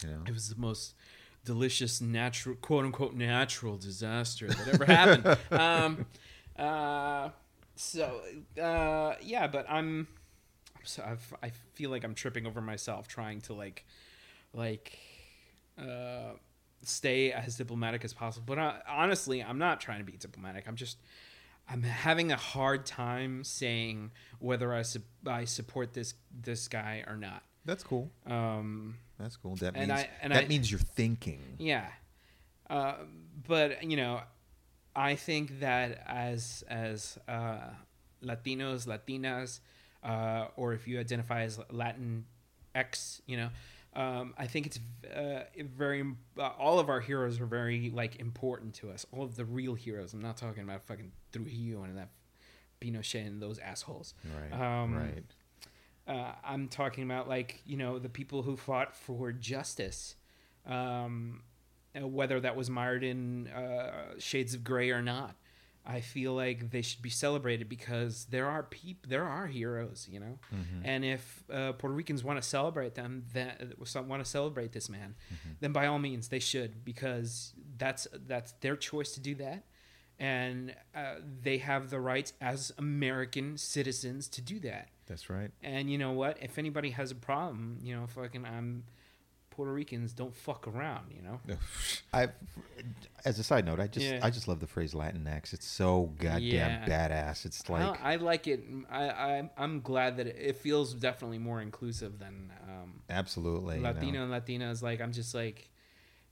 [0.04, 0.22] you know.
[0.28, 0.94] It was the most
[1.46, 5.38] delicious natural, quote unquote, natural disaster that ever happened.
[5.52, 6.06] um,
[6.58, 7.30] uh,
[7.76, 8.22] so
[8.62, 10.08] uh, yeah, but I'm,
[10.88, 13.86] so I've, I feel like I'm tripping over myself trying to like,
[14.54, 14.98] like,
[15.78, 16.32] uh,
[16.84, 18.46] stay as diplomatic as possible.
[18.48, 20.66] But uh, honestly, I'm not trying to be diplomatic.
[20.68, 20.98] I'm just.
[21.70, 27.18] I'm having a hard time saying whether I, su- I support this this guy or
[27.18, 27.44] not.
[27.66, 28.10] That's cool.
[28.26, 29.58] Um, That's cool.
[29.58, 31.42] That means I- that I- means you're thinking.
[31.58, 31.88] yeah,
[32.70, 32.94] uh,
[33.46, 34.22] but you know,
[34.96, 37.58] I think that as as uh,
[38.24, 39.60] Latinos, Latinas,
[40.08, 42.26] uh, or if you identify as Latin
[42.74, 43.50] X, you know,
[43.94, 44.80] um, I think it's
[45.14, 46.04] uh, very.
[46.38, 49.06] Uh, all of our heroes are very like important to us.
[49.12, 50.14] All of the real heroes.
[50.14, 52.10] I'm not talking about fucking Trujillo and that
[52.80, 54.14] Pinochet and those assholes.
[54.24, 54.82] Right.
[54.82, 55.24] Um, right.
[56.08, 60.16] Uh, I'm talking about like you know the people who fought for justice,
[60.66, 61.42] um,
[62.00, 65.36] uh, whether that was mired in uh, shades of gray or not.
[65.90, 70.20] I feel like they should be celebrated because there are peop- there are heroes, you
[70.20, 70.38] know.
[70.84, 73.62] And if uh, Puerto Ricans want to celebrate them, that
[74.06, 75.16] want to celebrate this man,
[75.62, 79.64] then by all means they should because that's that's their choice to do that,
[80.20, 84.90] and uh, they have the rights as American citizens to do that.
[85.08, 85.52] That's right.
[85.64, 86.38] And you know what?
[86.42, 88.84] If anybody has a problem, you know, fucking, I'm
[89.58, 91.40] Puerto Ricans don't fuck around, you know.
[92.14, 92.28] I,
[93.26, 94.20] as a side note, I just Yeah.
[94.22, 95.52] I just love the phrase Latinx.
[95.52, 96.86] It's so goddamn Yeah.
[96.86, 97.44] badass.
[97.44, 98.64] It's like I like it.
[98.90, 103.82] I, I I'm glad that it, it feels definitely more inclusive than um, absolutely you
[103.82, 103.90] know.
[103.90, 104.84] Latino and Latinas.
[104.84, 105.72] Like I'm just like,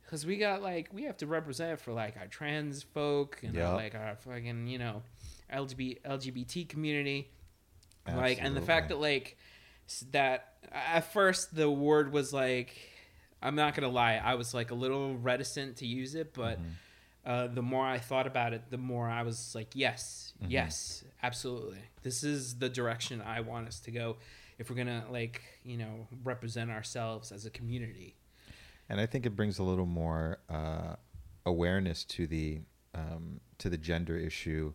[0.03, 3.73] because we got like we have to represent for like our trans folk and our,
[3.73, 5.01] like our fucking you know,
[5.51, 7.31] LGBT LGBT community,
[8.07, 9.35] like, and the fact that like
[10.11, 12.75] that at first the word was like,
[13.41, 16.59] I'm not gonna lie, I was like a little reticent to use it, but.
[16.59, 16.69] Mm-hmm.
[17.27, 20.51] Uh, the more I thought about it, the more I was like, yes, Mm-hmm.
[20.51, 21.79] yes, absolutely.
[22.03, 24.17] This is the direction I want us to go
[24.59, 28.15] if we're gonna like, you know, represent ourselves as a community.
[28.89, 30.97] and I think it brings a little more uh,
[31.47, 32.59] awareness to the
[32.93, 34.73] um, to the gender issue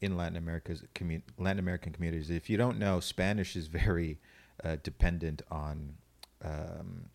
[0.00, 0.82] in Latin America's
[1.38, 2.28] Latin American communities.
[2.28, 4.18] If you don't know, Spanish is very
[4.64, 5.94] uh, dependent on
[6.42, 7.10] um,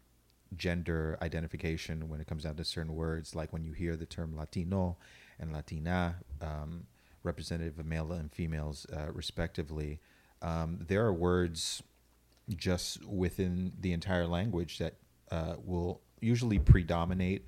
[0.56, 3.36] gender identification when it comes down to certain words.
[3.36, 4.98] Like when you hear the term Latino
[5.40, 6.86] and Latina, um,
[7.24, 10.00] representative of male and females, uh, respectively,
[10.42, 11.84] um, there are words
[12.56, 14.96] just within the entire language that
[15.32, 17.46] uh, will usually predominate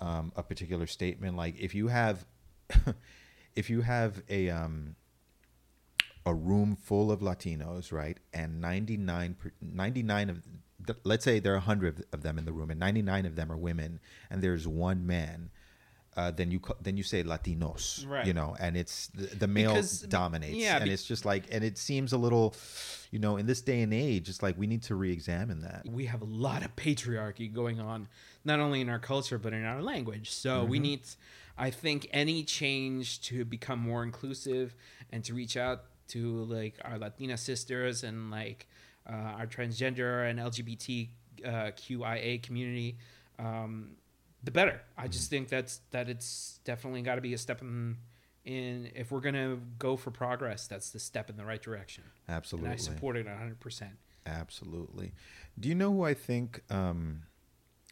[0.00, 1.36] um, a particular statement.
[1.36, 2.24] Like if you have,
[3.54, 4.96] if you have a um,
[6.26, 10.42] a room full of Latinos, right, and 99, 99 of,
[10.86, 13.50] th- let's say there are 100 of them in the room, and 99 of them
[13.52, 15.50] are women, and there's one man,
[16.16, 18.26] uh, then you then you say Latinos, Right.
[18.26, 21.44] you know, and it's the, the male Because- dominates, yeah, and be- it's just like,
[21.52, 22.54] and it seems a little,
[23.12, 25.86] you know, in this day and age, it's like we need to re-examine that.
[25.88, 28.08] We have a lot of patriarchy going on,
[28.44, 30.30] not only in our culture but in our language.
[30.32, 31.02] So we need,
[31.56, 34.74] I think, any change to become more inclusive
[35.12, 38.66] and to reach out to like our Latina sisters and like
[39.10, 41.08] uh, our transgender and LGBT
[41.44, 42.96] uh, QIA community.
[43.38, 43.96] Um,
[44.42, 44.80] the better.
[44.96, 47.96] I just think that's that it's definitely got to be a step in
[48.44, 50.66] in if we're gonna go for progress.
[50.66, 52.04] That's the step in the right direction.
[52.28, 53.92] Absolutely, And I support it hundred percent.
[54.26, 55.12] Absolutely.
[55.58, 57.22] Do you know who I think um,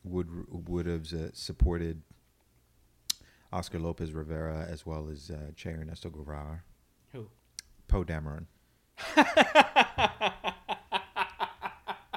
[0.05, 0.29] would
[0.69, 2.03] would have supported
[3.53, 6.63] Oscar Lopez Rivera as well as uh, Che Ernesto Guevara?
[7.13, 7.29] Who?
[7.89, 8.47] Poe Dameron.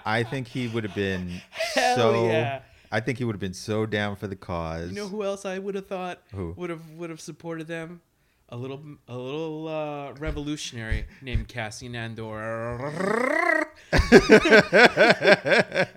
[0.05, 1.41] I think he would have been
[1.75, 2.27] Hell so.
[2.27, 2.61] yeah.
[2.91, 4.89] I think he would have been so down for the cause.
[4.89, 6.53] You know who else I would have thought Who?
[6.57, 8.01] would have would have supported them?
[8.49, 13.69] A little a little uh, revolutionary named Cassian Andor.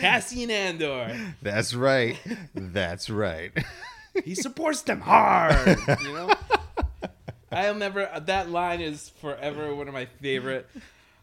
[0.00, 1.16] Cassian Andor.
[1.42, 2.18] That's right.
[2.54, 3.52] That's right.
[4.24, 5.78] He supports them hard.
[6.02, 6.34] You know.
[7.52, 8.10] I'll never.
[8.26, 10.68] That line is forever one of my favorite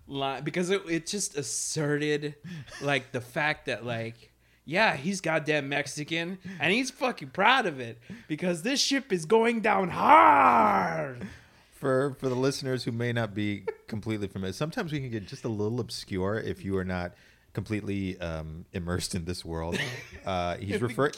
[0.08, 2.36] line because it, it just asserted
[2.82, 4.32] like the fact that like
[4.66, 9.62] yeah he's goddamn Mexican and he's fucking proud of it because this ship is going
[9.62, 11.28] down hard.
[11.74, 15.44] for for the listeners who may not be completely familiar, sometimes we can get just
[15.44, 17.14] a little obscure if you are not
[17.54, 19.78] completely um, immersed in this world.
[20.26, 21.14] Uh, he's referring.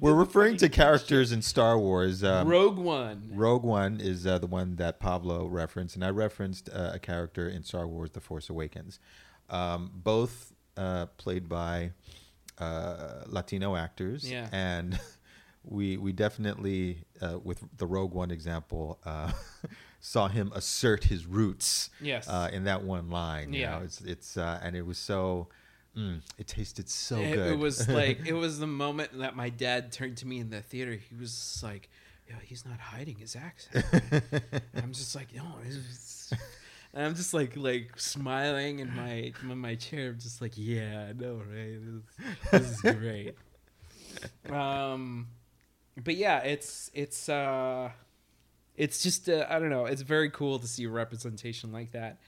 [0.00, 2.24] We're referring to characters in Star Wars.
[2.24, 3.30] Um, Rogue One.
[3.32, 7.48] Rogue One is uh, the one that Pablo referenced, and I referenced uh, a character
[7.48, 8.98] in Star Wars: The Force Awakens.
[9.50, 11.92] Um, both uh, played by
[12.58, 14.48] uh, Latino actors, Yeah.
[14.52, 14.98] and
[15.64, 19.32] we we definitely, uh, with the Rogue One example, uh,
[20.00, 21.90] saw him assert his roots.
[22.00, 22.28] Yes.
[22.28, 23.52] uh, in that one line.
[23.52, 23.78] You Yeah.
[23.78, 25.48] know, it's it's uh, and it was so.
[25.96, 27.52] Mm, it tasted so it, good.
[27.52, 30.62] it was like it was the moment that my dad turned to me in the
[30.62, 30.92] theater.
[30.92, 31.90] He was like,
[32.28, 33.84] "Yeah, he's not hiding his accent."
[34.74, 36.32] I'm just like, "No." It's,
[36.94, 40.10] and I'm just like like smiling in my in my chair.
[40.10, 41.78] I'm just like, "Yeah, I know, right?
[41.78, 43.36] This, this is great."
[44.50, 45.28] um,
[46.02, 47.90] but yeah, it's it's uh,
[48.76, 49.84] it's just uh, I don't know.
[49.84, 52.18] It's very cool to see representation like that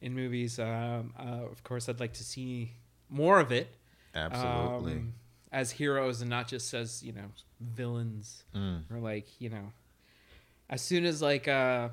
[0.00, 0.58] in movies.
[0.58, 2.72] Um, uh, of course, I'd like to see
[3.10, 3.68] more of it
[4.14, 4.92] Absolutely.
[4.92, 5.12] um,
[5.52, 7.26] as heroes and not just as you know
[7.60, 8.82] villains Mm.
[8.90, 9.72] or like you know
[10.68, 11.88] as soon as like uh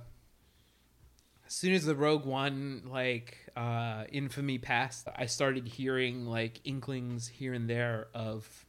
[1.45, 7.27] as soon as the rogue one like uh infamy passed i started hearing like inklings
[7.27, 8.65] here and there of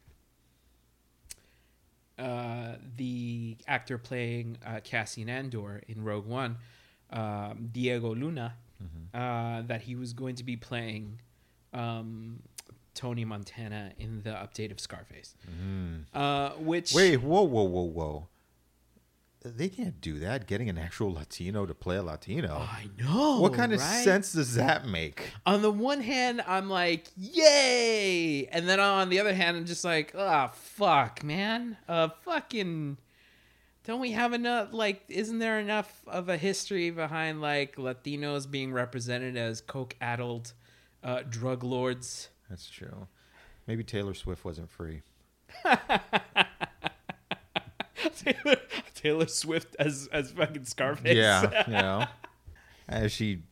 [2.18, 6.56] uh the actor playing uh cassian andor in rogue one
[7.10, 8.54] um diego luna
[9.14, 11.20] uh that he was going to be playing
[11.72, 12.40] um
[12.94, 15.34] tony montana in the update of scarface
[16.14, 18.28] uh which Wait, whoa, whoa, whoa, whoa.
[19.44, 20.48] They can't do that.
[20.48, 22.56] Getting an actual Latino to play a Latino.
[22.56, 23.40] I know.
[23.40, 25.30] what kind of sense does that make?
[25.46, 28.46] On the one hand, I'm like, yay!
[28.50, 31.76] And then on the other hand, I'm just like, ah, fuck, man.
[31.88, 32.98] Uh, fucking.
[33.84, 34.72] Don't we have enough?
[34.72, 40.52] Like, isn't there enough of a history behind, like, Latinos being represented as coke addled
[41.02, 42.28] uh, drug lords?
[42.48, 43.06] That's true.
[43.66, 45.02] Maybe Taylor Swift wasn't free.
[48.16, 48.56] Taylor,
[48.94, 51.16] Taylor Swift as as fucking Scarface.
[51.16, 52.06] Yeah, you know.
[52.88, 53.42] As she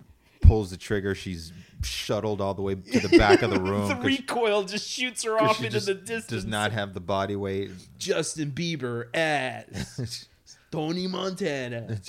[0.40, 3.88] pulls the trigger, she's shuttled all the way to the back of the room.
[3.88, 6.26] the recoil just shoots her off into the distance.
[6.26, 7.70] does not have the body weight.
[7.98, 10.28] Justin Bieber as
[10.70, 12.00] Tony Montana.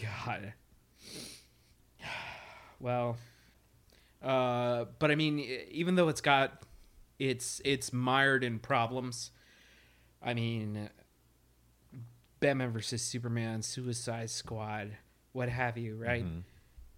[0.00, 0.52] God.
[2.80, 3.16] Well,
[4.24, 5.38] uh, but I mean,
[5.70, 6.64] even though it's got,
[7.18, 9.30] it's it's mired in problems.
[10.22, 10.88] I mean,
[12.40, 14.96] Batman versus Superman, Suicide Squad,
[15.32, 16.24] what have you, right?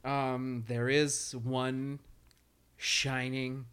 [0.05, 1.99] Um, there is one
[2.77, 3.67] shining,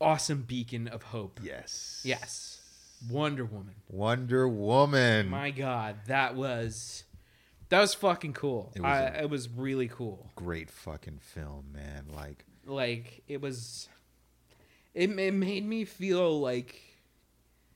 [0.00, 1.40] awesome beacon of hope.
[1.42, 2.02] Yes.
[2.04, 2.60] Yes,
[3.10, 3.74] Wonder Woman.
[3.88, 5.28] Wonder Woman.
[5.28, 7.02] My God, that was
[7.70, 8.72] that was fucking cool.
[8.74, 10.28] It was I, it was really cool.
[10.36, 12.06] Great fucking film, man.
[12.14, 13.88] Like Like it was,
[14.92, 16.80] it, it made me feel like,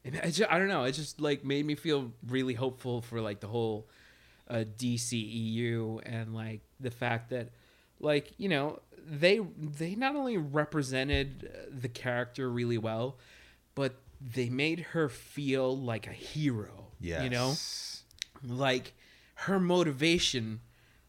[0.03, 0.85] it, I, just, I don't know.
[0.85, 3.89] It just like made me feel really hopeful for like the whole
[4.51, 7.51] uh, DCEU and like the fact that
[8.01, 13.17] like you know they they not only represented the character really well,
[13.77, 16.89] but they made her feel like a hero.
[17.01, 17.23] yes.
[17.23, 17.55] you know.
[18.57, 18.93] like
[19.35, 20.61] her motivation.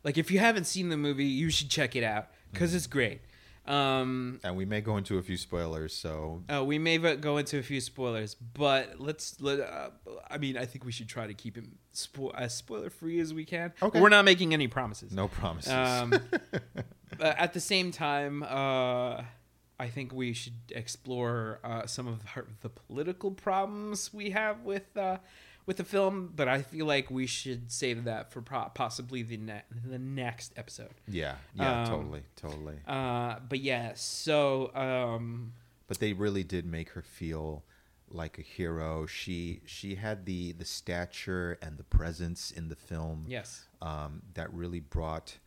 [0.04, 3.22] Like if you haven't seen the movie you should check it out because it's great.
[3.66, 6.44] Um And we may go into a few spoilers, so.
[6.48, 9.90] Uh, we may go into a few spoilers but let's let uh,
[10.30, 13.34] i mean i think we should try to keep it spo- as spoiler free as
[13.34, 13.74] we can.
[13.82, 14.00] Okay.
[14.00, 15.12] we're not making any promises.
[15.12, 15.72] No promises.
[15.72, 16.14] um,
[17.18, 19.22] but at the same time, uh,
[19.78, 24.96] I think we should explore uh, some of her, the political problems we have with
[24.96, 25.18] uh,
[25.66, 26.32] with the film.
[26.36, 30.54] But I feel like we should save that for pro- possibly the ne- the next
[30.56, 30.94] episode.
[31.08, 32.76] yeah, yeah, um, totally, totally.
[32.88, 35.54] Uh, but yeah, so um,
[35.88, 37.64] but they really did make her feel
[38.10, 39.06] like a hero.
[39.06, 44.54] She she had the the stature and the presence in the film yes, um, that
[44.54, 45.38] really brought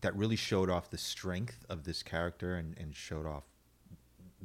[0.00, 3.44] that really showed off the strength of this character and, and showed off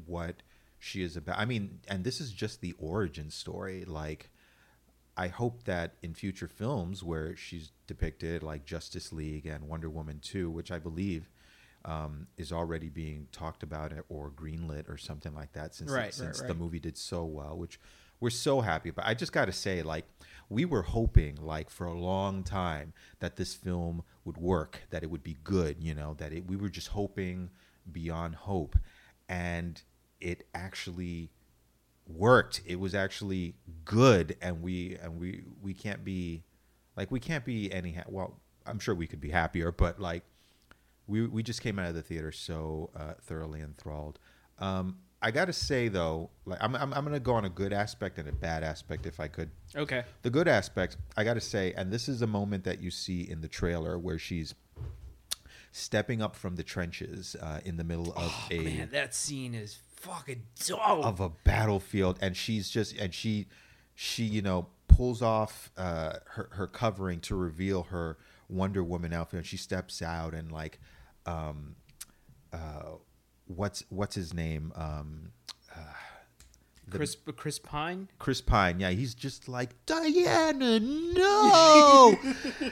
[0.05, 0.43] what
[0.79, 1.39] she is about.
[1.39, 3.83] I mean, and this is just the origin story.
[3.83, 4.29] Like,
[5.18, 10.20] I hope that in future films where she's depicted, like Justice League and Wonder Woman
[10.22, 11.30] 2, which I believe
[11.86, 16.13] um, is already being talked about or greenlit or something like that since, Right, right,
[16.13, 17.80] since the movie did so well, which
[18.20, 18.91] we're so happy.
[18.91, 20.05] But I just got to say, like,
[20.49, 25.09] we were hoping, like, for a long time that this film would work, that it
[25.09, 27.49] would be good, you know, that it, we were just hoping
[27.91, 28.78] beyond hope.
[29.30, 29.82] And
[30.20, 31.32] it actually
[32.08, 32.62] worked.
[32.66, 33.55] It was actually
[33.86, 36.43] good, and we and we we can't be
[36.95, 38.39] like we can't be any ha- well.
[38.66, 40.24] I'm sure we could be happier, but like
[41.08, 44.20] we we just came out of the theater so uh, thoroughly enthralled.
[44.60, 47.72] Um, I got to say though, like I'm, I'm I'm gonna go on a good
[47.74, 49.49] aspect and a bad aspect if I could.
[49.76, 52.91] okay, The good aspect, I got to say, and this is a moment that you
[52.91, 54.53] see in the trailer where she's
[55.72, 59.53] stepping up from the trenches uh, in the middle of a Oh, man, that scene
[59.53, 60.79] is fucking dope.
[60.79, 63.47] of a battlefield and she's just and she
[63.95, 68.17] she you know pulls off uh her, her covering to reveal her
[68.47, 70.79] wonder woman outfit and she steps out and like
[71.25, 71.75] um
[72.53, 72.91] uh
[73.47, 75.31] what's what's his name um
[76.89, 78.07] Chris Chris Pine.
[78.19, 82.15] Chris Pine, yeah, he's just like Diana, no,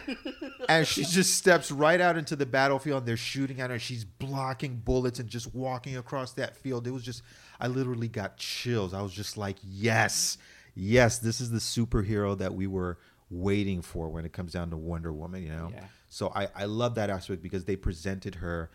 [0.70, 3.00] and she just steps right out into the battlefield.
[3.00, 3.80] and They're shooting at her.
[3.80, 6.88] She's blocking bullets and just walking across that field.
[6.88, 7.24] It was just,
[7.60, 8.94] I literally got chills.
[8.94, 10.38] I was just like, yes,
[10.76, 12.98] yes, this is the superhero that we were
[13.30, 15.44] waiting for when it comes down to Wonder Woman.
[15.44, 15.86] You know, Yeah.
[16.10, 18.70] so I I love that aspect because they presented her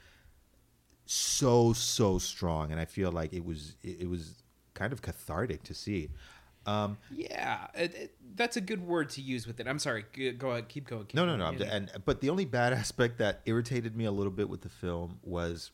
[1.07, 4.39] so so strong, and I feel like it was it, it was
[4.81, 6.09] kind of cathartic to see.
[6.66, 9.68] Um, Yeah, it, it, that's a good word to use with it.
[9.68, 10.05] I'm sorry.
[10.39, 10.68] Go, ahead.
[10.68, 11.05] Keep going.
[11.05, 11.47] Keep no, no, no.
[11.47, 14.68] I'm and but the only bad aspect that irritated me a little bit with the
[14.68, 15.70] film was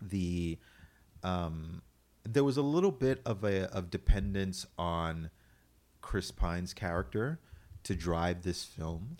[0.00, 0.58] the
[1.22, 1.82] um,
[2.24, 5.30] there was a little bit of a of dependence on
[6.00, 7.40] Chris Pine's character
[7.82, 9.16] to drive this film.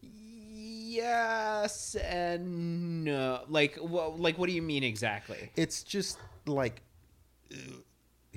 [0.00, 3.42] Yes and no.
[3.48, 5.50] Like, well, like, what do you mean exactly?
[5.54, 6.82] It's just like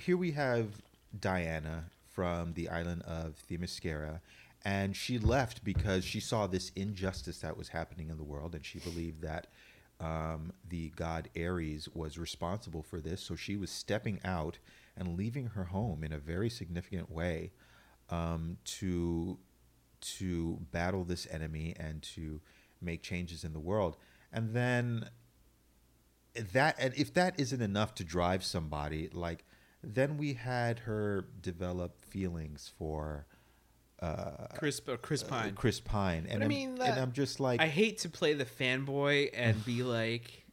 [0.02, 0.82] here we have
[1.18, 4.20] Diana from the island of Themyscira,
[4.66, 8.66] and she left because she saw this injustice that was happening in the world, and
[8.66, 9.47] she believed that
[9.99, 13.22] um, the god Ares was responsible for this.
[13.22, 14.58] So she was stepping out
[14.97, 17.52] and leaving her home in a very significant way
[18.10, 19.38] um, to
[20.02, 22.41] to battle this enemy and to
[22.82, 23.97] make changes in the world.
[24.34, 25.10] And then
[26.34, 29.45] that and if that isn't enough to drive somebody like
[29.84, 33.25] then we had her develop feelings for
[34.01, 35.53] uh, uh, Chris uh, Chris Pine.
[35.53, 38.34] Chris Pine, and I I'm, mean, and uh, I'm just like, I hate to play
[38.34, 40.45] the fanboy and be like,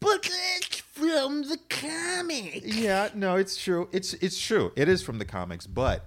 [0.00, 2.62] but that's from the comic.
[2.64, 3.88] yeah, no, it's true.
[3.92, 4.72] It's it's true.
[4.76, 6.06] It is from the comics, but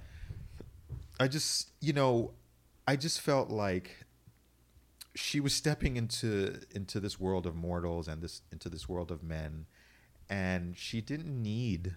[1.19, 2.31] I just, you know,
[2.87, 4.05] I just felt like
[5.15, 9.23] she was stepping into into this world of mortals and this into this world of
[9.23, 9.67] men,
[10.27, 11.95] and she didn't need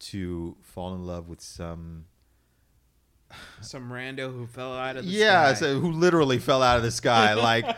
[0.00, 2.06] to fall in love with some
[3.60, 5.54] Some rando who fell out of the yeah, sky.
[5.54, 7.34] so who literally fell out of the sky.
[7.40, 7.76] Like,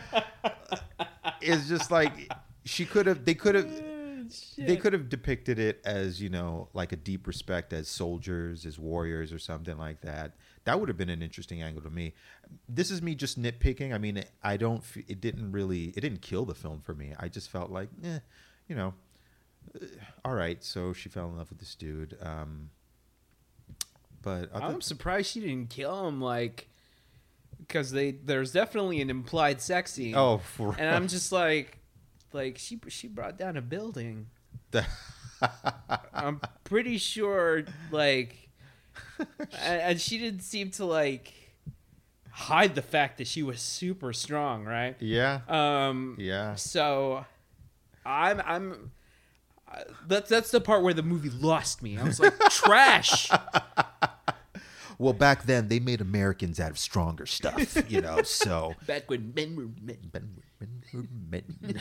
[1.40, 2.32] it's just like
[2.64, 3.24] she could have.
[3.24, 3.68] They could have.
[4.56, 8.78] They could have depicted it as you know, like a deep respect as soldiers, as
[8.78, 10.32] warriors, or something like that.
[10.64, 12.14] That would have been an interesting angle to me.
[12.68, 13.92] This is me just nitpicking.
[13.92, 14.82] I mean, I don't.
[15.06, 15.92] It didn't really.
[15.96, 17.12] It didn't kill the film for me.
[17.18, 18.20] I just felt like, eh,
[18.68, 18.94] you know,
[20.24, 20.62] all right.
[20.62, 22.16] So she fell in love with this dude.
[22.22, 22.70] Um,
[24.22, 26.68] but other, I'm surprised she didn't kill him, like,
[27.58, 30.14] because they there's definitely an implied sex scene.
[30.16, 31.78] oh, for and I'm just like,
[32.32, 34.26] like she she brought down a building.
[36.14, 38.48] I'm pretty sure, like,
[39.60, 41.32] and, she didn't seem to like
[42.30, 44.96] hide the fact that she was super strong, right?
[45.00, 46.54] yeah, Um, yeah.
[46.54, 47.24] so
[48.06, 48.76] I'm I'm uh,
[50.06, 51.98] that's that's the part where the movie lost me.
[51.98, 53.30] I was like, trash.
[54.98, 58.22] Well, back then they made Americans out of stronger stuff, you know.
[58.22, 59.66] So Back when men were
[61.28, 61.80] men.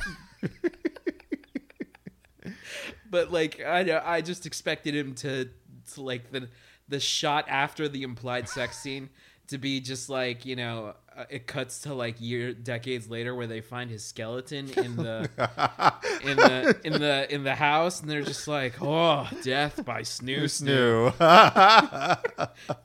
[3.11, 5.49] but like I I just expected him to,
[5.93, 6.49] to like the
[6.87, 9.09] the shot after the implied sex scene
[9.49, 13.47] to be just like you know uh, it cuts to like year decades later where
[13.47, 15.29] they find his skeleton in the
[16.23, 20.43] in the in the in the house and they're just like oh death by snu
[20.43, 21.11] snu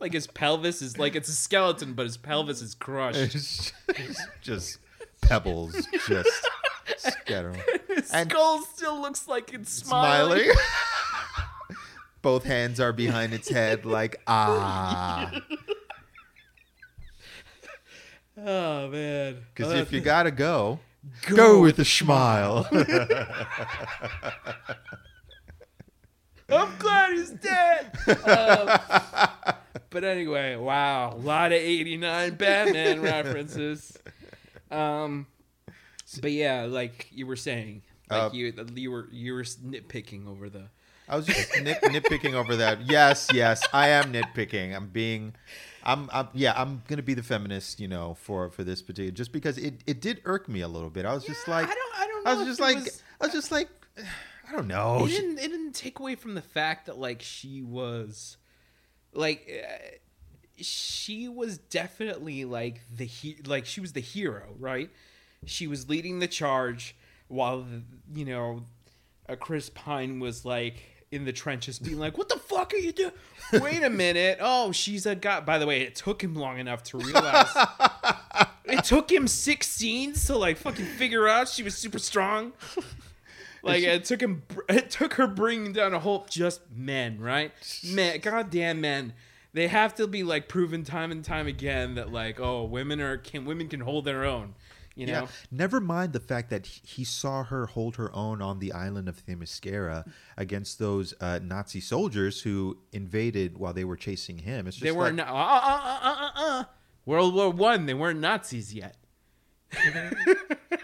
[0.01, 3.73] like his pelvis is like it's a skeleton but his pelvis is crushed
[4.43, 4.79] just
[5.23, 6.47] pebbles, just
[6.99, 7.61] scattering.
[7.89, 10.39] his And- skull still looks like it's smiling.
[10.41, 10.57] Smiling.
[12.23, 15.31] Both hands are behind its head, like ah.
[18.39, 20.81] oh man Because Uh, if you gotta go,
[21.27, 22.67] go go, with with a smile.
[26.49, 27.91] I'm glad he's dead.
[28.07, 28.79] Um,
[29.91, 33.97] but anyway, wow, a lot of '89 Batman references.
[34.71, 35.27] Um,
[36.21, 40.49] but yeah, like you were saying, like Uh, you you were you were nitpicking over
[40.49, 40.69] the.
[41.09, 42.83] I was just nit- nitpicking over that.
[42.87, 44.75] Yes, yes, I am nitpicking.
[44.75, 45.35] I'm being,
[45.87, 49.31] I'm, I'm, yeah, I'm gonna be the feminist, you know, for for this particular, just
[49.33, 51.07] because it it did irk me a little bit.
[51.07, 53.33] I was just like, I don't I don't I was just like, was- I was
[53.33, 53.69] just like,
[54.49, 55.05] I don't know.
[55.07, 58.37] it didn't it didn't take away from the fact that like she was
[59.13, 59.77] like uh,
[60.59, 64.91] she was definitely like the he- like she was the hero right
[65.45, 66.97] she was leading the charge
[67.29, 67.65] while
[68.15, 68.65] you know
[69.29, 72.93] uh, chris pine was like in the trenches being like what the fuck are you
[72.93, 73.13] doing
[73.53, 74.39] wait a minute.
[74.41, 75.41] Oh she's a guy.
[75.41, 77.55] By the way it took him long enough to realize.
[78.65, 82.53] It took him six scenes to like fucking figure out she was super strong.
[83.63, 87.53] Like it took him, it took her bringing down a whole just men, right?
[87.85, 89.13] Men, goddamn men.
[89.53, 93.17] They have to be like proven time and time again that like, oh, women are
[93.17, 94.55] can women can hold their own,
[94.97, 95.13] you know.
[95.13, 95.27] Yeah.
[95.53, 99.25] Never mind the fact that he- saw her hold her own on the island of
[99.25, 100.05] Themyscira
[100.37, 104.67] against those uh, Nazi soldiers who invaded while they were chasing him.
[104.67, 106.31] It's just They were like, not uh, uh, uh, uh, uh,
[106.61, 106.65] uh.
[107.05, 107.87] World War One.
[107.87, 108.97] They weren't Nazis yet.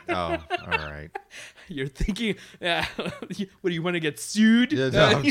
[0.09, 0.39] oh, all
[0.69, 1.11] right.
[1.69, 4.73] You're thinking, yeah, what do you want to get sued?
[4.73, 5.23] Yeah, no,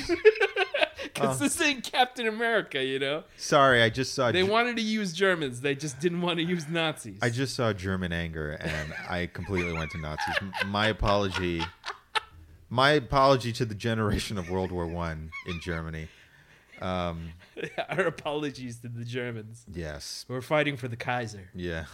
[1.21, 3.23] Because this ain't Captain America, you know.
[3.37, 4.31] Sorry, I just saw.
[4.31, 5.61] They wanted to use Germans.
[5.61, 7.19] They just didn't want to use Nazis.
[7.21, 10.35] I just saw German anger, and I completely went to Nazis.
[10.65, 11.61] My apology.
[12.69, 16.07] My apology to the generation of World War One in Germany.
[16.81, 17.33] Um,
[17.89, 19.65] Our apologies to the Germans.
[19.71, 21.49] yes, We're fighting for the Kaiser.
[21.53, 21.85] yeah.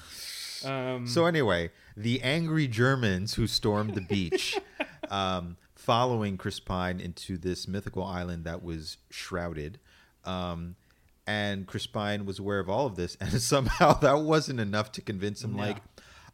[0.64, 4.58] Um, So anyway, the angry Germans who stormed the beach,
[5.10, 5.58] um,
[5.88, 9.80] following Chris Pine into this mythical island that was shrouded,
[10.26, 10.76] um,
[11.26, 15.02] and Chris Pine was aware of all of this, and somehow that wasn't enough to
[15.02, 15.54] convince him.
[15.54, 15.64] No.
[15.64, 15.78] Like,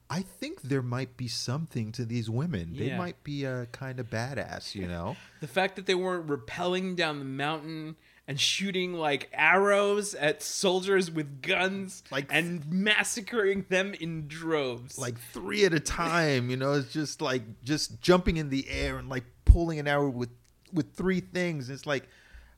[0.10, 2.74] I think there might be something to these women.
[2.76, 5.16] They might be a kind of badass, you know.
[5.40, 7.96] the fact that they weren't rappelling down the mountain
[8.28, 14.98] and shooting like arrows at soldiers with guns, Like- and massacring them in droves.
[14.98, 16.50] like three at a time.
[16.50, 20.10] You know, it's just like just jumping in the air and like pulling an arrow
[20.10, 20.30] with
[20.72, 21.70] with three things.
[21.70, 22.08] It's like,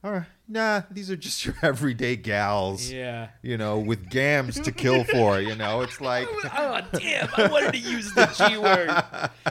[0.03, 2.91] all right, nah, these are just your everyday gals.
[2.91, 3.29] Yeah.
[3.41, 5.41] You know, with gams to kill for.
[5.41, 7.27] You know, it's like oh damn!
[7.35, 8.89] I wanted to use the G word.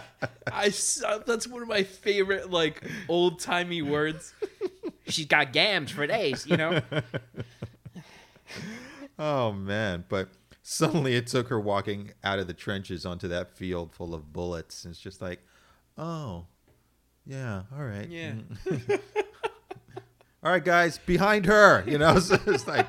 [0.52, 0.72] I
[1.06, 4.32] uh, that's one of my favorite like old timey words.
[5.06, 6.80] She's got gams for days, you know.
[9.18, 10.28] Oh man, but
[10.62, 14.84] suddenly it took her walking out of the trenches onto that field full of bullets.
[14.84, 15.40] And it's just like,
[15.96, 16.46] oh,
[17.24, 18.08] yeah, all right.
[18.08, 18.32] Yeah.
[18.66, 19.00] Mm.
[20.42, 21.84] all right, guys, behind her.
[21.86, 22.88] You know, so it's like,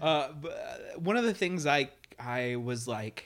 [0.00, 3.24] Uh, but uh, one of the things I I was like,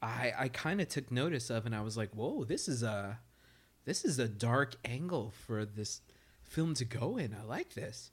[0.00, 3.18] I I kind of took notice of, and I was like, whoa, this is a
[3.88, 6.02] this is a dark angle for this
[6.44, 7.34] film to go in.
[7.34, 8.10] I like this.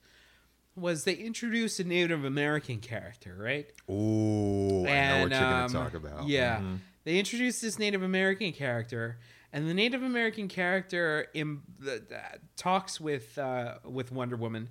[0.76, 3.68] Was they introduced a Native American character, right?
[3.90, 6.28] ooh, I know what you're gonna um, talk about.
[6.28, 6.80] Yeah, Mhm.
[7.04, 9.18] they introduced this Native American character,
[9.54, 14.70] and the Native American character in, the, the- talks with uh, with Wonder Woman,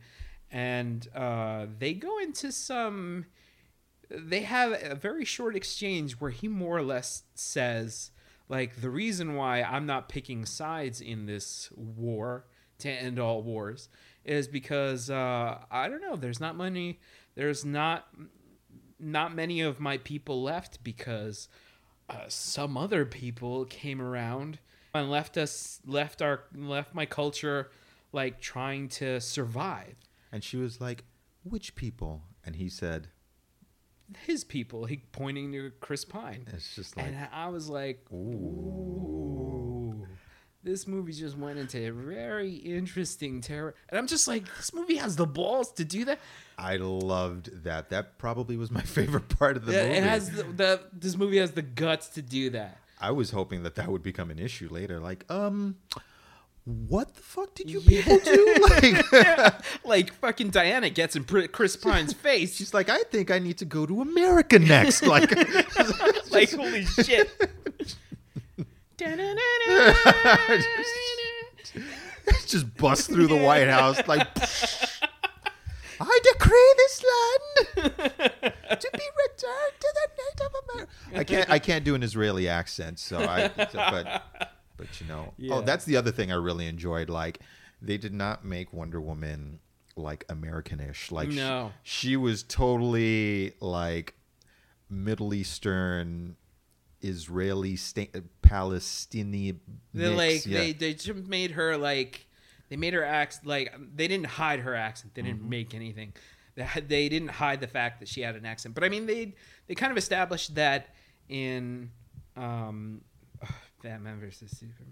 [0.50, 3.26] and uh, they go into some.
[4.10, 8.10] They have a very short exchange where he more or less says,
[8.48, 12.46] like, the reason why I'm not picking sides in this war
[12.78, 13.88] to end all wars
[14.24, 16.16] is because uh, I don't know.
[16.16, 17.00] There's not money.
[17.34, 18.08] There's not
[18.98, 21.48] not many of my people left because
[22.08, 24.58] uh, some other people came around
[24.94, 27.70] and left us left our left my culture
[28.12, 29.96] like trying to survive
[30.32, 31.04] And she was like,
[31.42, 32.22] which people?
[32.44, 33.08] And he said,
[34.26, 40.06] his people he pointing to chris pine it's just like, and i was like ooh
[40.62, 44.96] this movie just went into a very interesting terror and i'm just like this movie
[44.96, 46.18] has the balls to do that
[46.56, 47.90] I loved that.
[47.90, 49.94] That probably was my favorite part of the Yeah, movie.
[49.96, 53.64] it has the, the this movie has the guts to do that I was hoping
[53.64, 55.00] that that would become an issue later.
[55.00, 55.76] Like, um,
[56.64, 58.02] what the fuck did you Yeah.
[58.02, 58.56] people do?
[58.70, 63.58] Like, like fucking diana gets in chris pine's face she's like, I think I need
[63.58, 65.06] to go to America next.
[65.06, 65.30] Like,
[66.30, 67.30] like holy shit.
[72.46, 74.06] just bust through the White House.
[74.06, 74.26] Like,
[76.00, 80.94] I decree this land to be returned to the Native American.
[81.14, 81.50] I can't.
[81.50, 83.48] I can't do an Israeli accent, so I.
[83.48, 85.32] So, but, but you know.
[85.36, 85.54] Yeah.
[85.54, 87.08] Oh, that's the other thing I really enjoyed.
[87.08, 87.40] Like,
[87.80, 89.60] they did not make Wonder Woman
[89.96, 91.12] like Americanish.
[91.12, 91.72] Like, she- No.
[91.82, 94.14] she, was totally like
[94.90, 96.36] Middle Eastern.
[97.04, 98.08] Israeli, sta-
[98.40, 99.60] Palestinian.
[99.92, 100.60] They like yeah.
[100.60, 102.26] they they just made her like
[102.70, 105.14] they made her act like they didn't hide her accent.
[105.14, 106.14] They didn't make anything.
[106.56, 108.74] They, they didn't hide the fact that she had an accent.
[108.74, 109.34] But I mean they
[109.66, 110.94] they kind of established that
[111.28, 111.90] in
[112.36, 113.02] um
[113.84, 114.90] Batman versus Superman.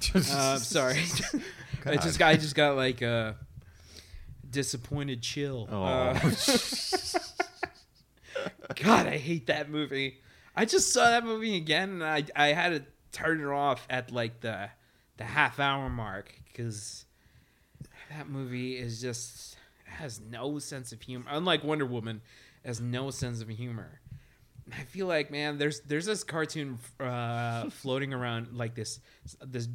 [0.14, 1.02] Uh, sorry.
[1.84, 3.34] I just got I just got like a
[4.48, 5.68] disappointed chill.
[5.68, 5.82] Oh.
[5.82, 6.14] Uh,
[8.76, 10.18] God, I hate that movie.
[10.54, 14.12] I just saw that movie again, and I I had to turn it off at
[14.12, 14.70] like the
[15.16, 17.06] the half hour mark because
[18.10, 21.26] that movie is just has no sense of humor.
[21.28, 22.20] Unlike Wonder Woman,
[22.64, 24.00] has no sense of humor.
[24.76, 29.00] I feel like man, there's there's this cartoon uh, floating around like this
[29.44, 29.68] this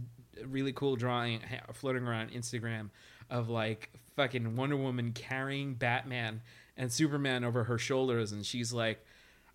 [0.46, 1.40] really cool drawing
[1.74, 2.90] floating around Instagram
[3.30, 6.42] of like fucking Wonder Woman carrying Batman
[6.78, 9.04] and Superman over her shoulders, and she's like,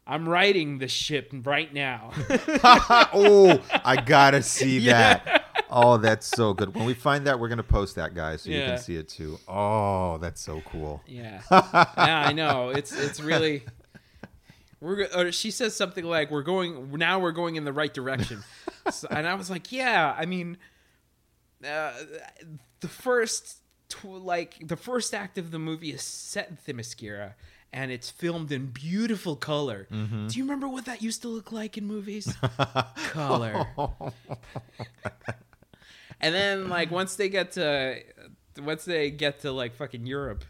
[0.07, 2.13] "I'm riding the ship right now."
[3.13, 5.19] oh, I gotta see Yeah.
[5.25, 5.45] that.
[5.71, 6.75] Oh, that's so good.
[6.75, 9.39] When we find that, we're gonna post that, guys, so you can see it too.
[9.47, 11.03] Oh, that's so cool.
[11.07, 12.71] Yeah, yeah, I know.
[12.71, 13.65] It's it's really.
[14.81, 17.19] We're or she says something like, "We're going now.
[17.19, 18.45] We're going in the right direction,"
[18.91, 20.57] so, and I was like, "Yeah." I mean,
[21.67, 21.93] uh,
[22.81, 23.59] the first
[23.89, 27.35] tw- like the first act of the movie is set in Themyscira,
[27.73, 29.89] and it's filmed in beautiful color.
[29.91, 32.37] Do you remember what that used to look like in movies?
[33.11, 33.67] color.
[36.21, 38.01] and then like once they get to
[38.63, 40.45] once they get to like fucking Europe,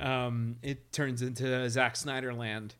[0.00, 2.74] um, it turns into Zack Snyder land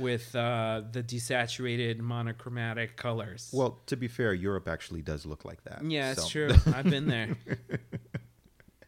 [0.00, 3.50] with uh, the desaturated monochromatic colors.
[3.52, 5.84] Well, to be fair, Europe actually does look like that.
[5.84, 6.50] yeah, it's so- true.
[6.74, 7.36] I've been there,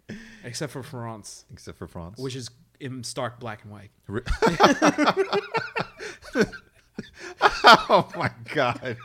[0.44, 2.18] except for France, Except for France.
[2.18, 2.50] which is
[2.80, 3.90] in stark black and white.
[7.64, 8.96] Oh my god.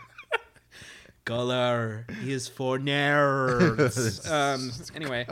[1.26, 4.30] Color is for nerds.
[4.55, 4.72] um.
[4.95, 5.28] Anyway.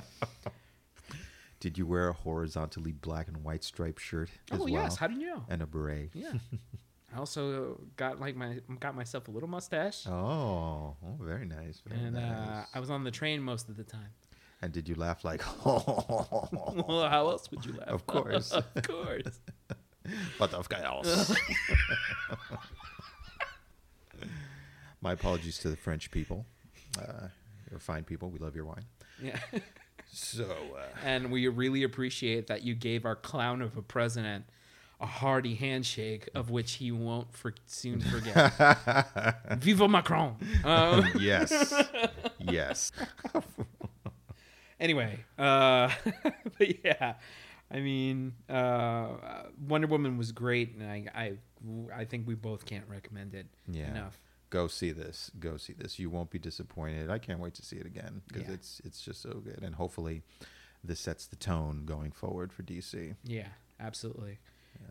[1.65, 4.67] Did you wear a horizontally black and white striped shirt as Oh well?
[4.67, 4.97] yes.
[4.97, 5.43] How did you know?
[5.49, 6.11] and a beret.
[6.13, 6.33] Yeah.
[7.15, 11.81] I also got like my got myself a little mustache, Oh, oh, very nice.
[11.87, 12.65] Very and uh.
[12.71, 14.09] I was on the train most of the time.
[14.61, 17.87] And did you laugh like, well, how else would you laugh?
[17.89, 18.51] Of course.
[18.51, 19.39] of course.
[20.37, 21.33] what of chaos?
[25.01, 26.45] My apologies to the French people.
[26.99, 27.29] Uh,
[27.71, 28.29] you're fine people.
[28.29, 28.85] We love your wine.
[29.19, 29.39] Yeah.
[30.17, 30.45] So,
[30.77, 34.45] uh, and we really appreciate that you gave our clown of a president
[35.01, 38.53] a hearty handshake, of which he won't for- soon forget.
[39.59, 40.37] Viva Macron!
[40.63, 41.73] Um, yes,
[42.39, 42.93] yes.
[44.79, 45.89] anyway, uh,
[46.57, 47.15] but yeah,
[47.69, 49.07] I mean, uh,
[49.67, 51.33] Wonder Woman was great, and I, I,
[51.93, 53.89] I think we both can't recommend it Yeah.
[53.91, 54.17] enough.
[54.55, 55.31] Go see this.
[55.39, 55.99] Go see this.
[55.99, 57.09] You won't be disappointed.
[57.09, 58.53] I can't wait to see it again because Yeah.
[58.53, 60.21] it's it's just so good, and hopefully,
[60.83, 63.15] this sets the tone going forward for DC.
[63.23, 63.47] Yeah,
[63.79, 64.39] absolutely.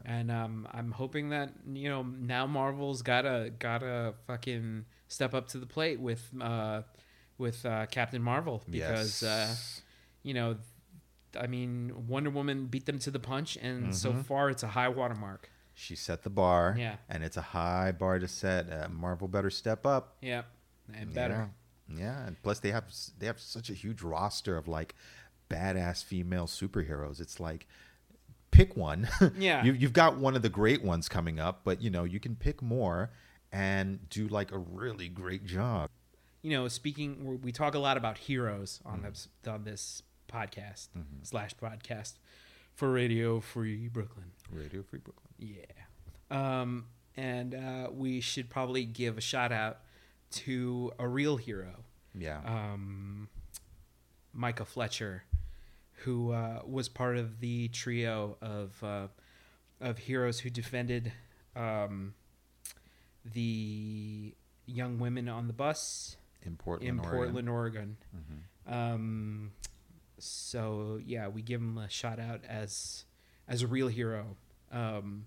[0.05, 5.59] And um, I'm hoping that you know now Marvel's gotta gotta fucking step up to
[5.59, 6.83] the plate with uh,
[7.39, 9.55] with uh, Captain Marvel because uh,
[10.23, 10.57] you know,
[11.39, 14.23] I mean Wonder Woman beat them to the punch, and so Mm-hmm.
[14.23, 15.49] far it's a high watermark.
[15.75, 16.75] She set the bar.
[16.79, 16.97] Yeah.
[17.09, 18.73] and it's a high bar to set.
[18.73, 20.17] Uh, Marvel better step up.
[20.23, 20.43] Yeah,
[20.95, 21.51] and better.
[21.89, 21.99] Yeah.
[21.99, 22.85] yeah, and plus they have
[23.19, 24.95] they have such a huge roster of like
[25.51, 27.21] badass female superheroes.
[27.21, 27.67] It's like
[28.51, 29.09] pick one.
[29.39, 29.65] Yeah.
[29.65, 32.37] you, you've got one of the great ones coming up, but you know you can
[32.37, 33.11] pick more
[33.53, 35.91] and do like a really great job.
[36.43, 40.89] You know, speaking, we- talk a lot about heroes on this on this podcast
[41.23, 42.15] slash podcast
[42.75, 44.27] for Radio Free Brooklyn.
[44.51, 45.29] Radio Free Brooklyn.
[45.39, 46.61] Yeah.
[46.61, 49.81] Um, and uh, we should probably give a shout out
[50.33, 53.29] to a real hero, Yeah, um,
[54.33, 55.23] Micah Fletcher,
[55.99, 59.07] who uh, was part of the trio of uh,
[59.81, 61.13] of heroes who defended
[61.55, 62.15] um,
[63.25, 64.35] the
[64.67, 67.19] young women on the bus in Portland, in Oregon.
[67.19, 67.97] Portland, Oregon.
[68.67, 69.53] Um,
[70.25, 73.05] so yeah, we give him a shout out as
[73.47, 74.37] as a real hero.
[74.73, 75.27] Um,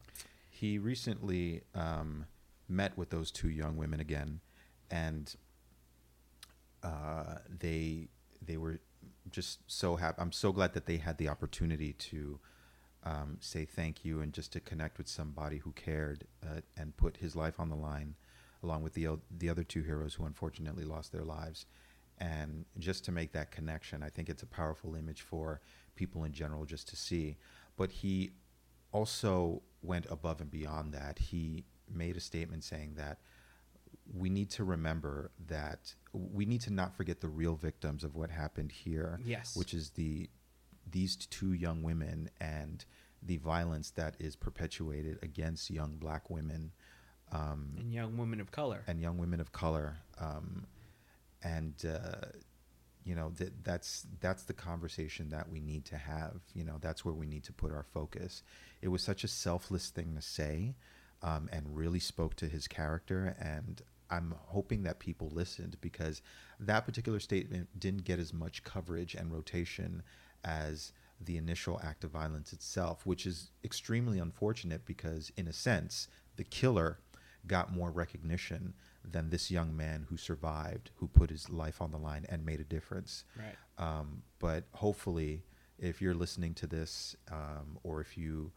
[0.50, 2.26] He recently um,
[2.68, 4.40] met with those two young women again,
[4.90, 5.36] and
[6.84, 8.08] uh, they
[8.42, 8.80] they were
[9.30, 10.20] just so happy.
[10.20, 12.40] I'm so glad that they had the opportunity to
[13.04, 17.18] um, say thank you and just to connect with somebody who cared uh, and put
[17.18, 18.16] his life on the line,
[18.64, 21.66] along with the the other two heroes who unfortunately lost their lives.
[22.20, 25.62] And just to make that connection, I think it's a powerful image for
[25.96, 27.38] people in general just to see.
[27.76, 28.32] But he
[28.92, 31.20] also went above and beyond that.
[31.20, 33.20] He made a statement saying that
[34.16, 38.30] we need to remember that we need to not forget the real victims of what
[38.30, 39.20] happened here.
[39.24, 39.56] Yes.
[39.56, 40.30] Which is the
[40.90, 42.86] these two young women and
[43.22, 46.72] the violence that is perpetuated against young black women
[47.32, 48.84] um, and young women of color.
[48.88, 49.98] and young women of color.
[50.20, 50.66] Um,
[51.44, 52.28] and uh,
[53.04, 56.42] you know that that's that's the conversation that we need to have.
[56.54, 58.44] You know that's where we need to put our focus.
[58.82, 60.76] It was such a selfless thing to say,
[61.22, 63.36] um, and really spoke to his character.
[63.40, 66.22] And I'm hoping that people listened because
[66.60, 70.04] that particular statement didn't get as much coverage and rotation
[70.44, 76.08] as the initial act of violence itself, which is extremely unfortunate because, in a sense,
[76.36, 77.00] the killer
[77.48, 78.74] got more recognition
[79.10, 82.60] than this young man who survived, who put his life on the line and made
[82.60, 83.24] a difference.
[83.38, 83.56] Right.
[83.78, 85.44] Um, but hopefully,
[85.80, 88.52] if you're listening to this, um, or if you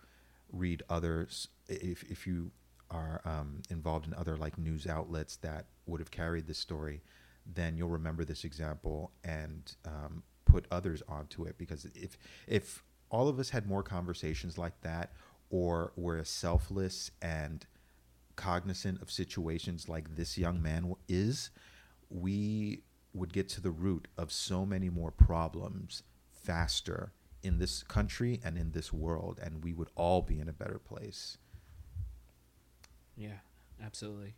[0.53, 2.51] read others, if if you
[2.91, 7.03] are um, involved in other like news outlets that would have carried this story,
[7.47, 11.57] then you'll remember this example and um, put others onto it.
[11.59, 15.13] Because if if all of us had more conversations like that,
[15.51, 17.67] or were as selfless and
[18.41, 21.51] cognizant of situations like this young man is,
[22.09, 22.81] we
[23.13, 27.13] would get to the root of so many more problems faster
[27.43, 30.79] in this country and in this world, and we would all be in a better
[30.79, 31.37] place.
[33.15, 33.41] Yeah,
[33.85, 34.35] absolutely.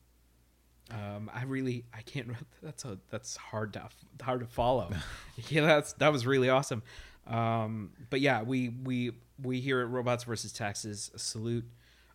[0.90, 2.28] Um, I really, I can't.
[2.62, 3.88] That's a that's hard to
[4.20, 4.90] hard to follow.
[5.48, 6.82] yeah, that's that was really awesome.
[7.26, 11.64] Um, but yeah, we we we here at Robots versus Taxes salute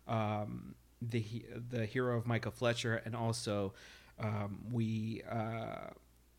[0.06, 3.74] um, the the hero of Micah Fletcher, and also
[4.18, 5.90] um, we uh,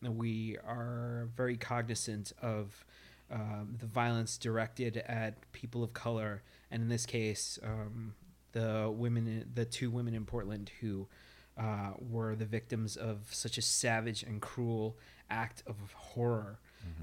[0.02, 2.84] we are very cognizant of
[3.30, 8.14] um, the violence directed at people of color, and in this case, um,
[8.52, 11.06] the women, the two women in Portland who
[11.58, 14.96] uh, were the victims of such a savage and cruel
[15.30, 16.58] act of horror,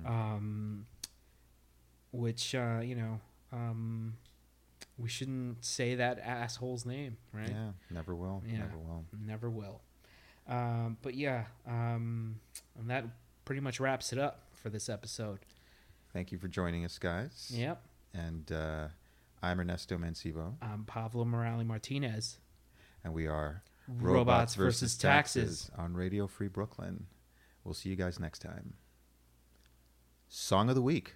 [0.05, 0.86] um,
[2.12, 3.20] which uh, you know.
[4.97, 7.49] We shouldn't say that asshole's name, right?
[7.49, 8.41] Yeah, never will.
[8.47, 8.57] Yeah.
[8.59, 9.05] Never will.
[9.25, 9.81] Never will.
[10.47, 12.39] Um, but yeah, um,
[12.79, 13.05] and that
[13.45, 15.39] pretty much wraps it up for this episode.
[16.13, 17.51] Thank you for joining us, guys.
[17.53, 17.81] Yep.
[18.13, 18.87] And uh,
[19.43, 22.39] I'm Ernesto Mancivo, I'm Pablo Morales Martinez.
[23.03, 25.69] and we are Robots versus Taxes.
[25.77, 27.05] on Radio Free Brooklyn.
[27.63, 28.73] We'll see you guys next time.
[30.29, 31.13] Song of the week.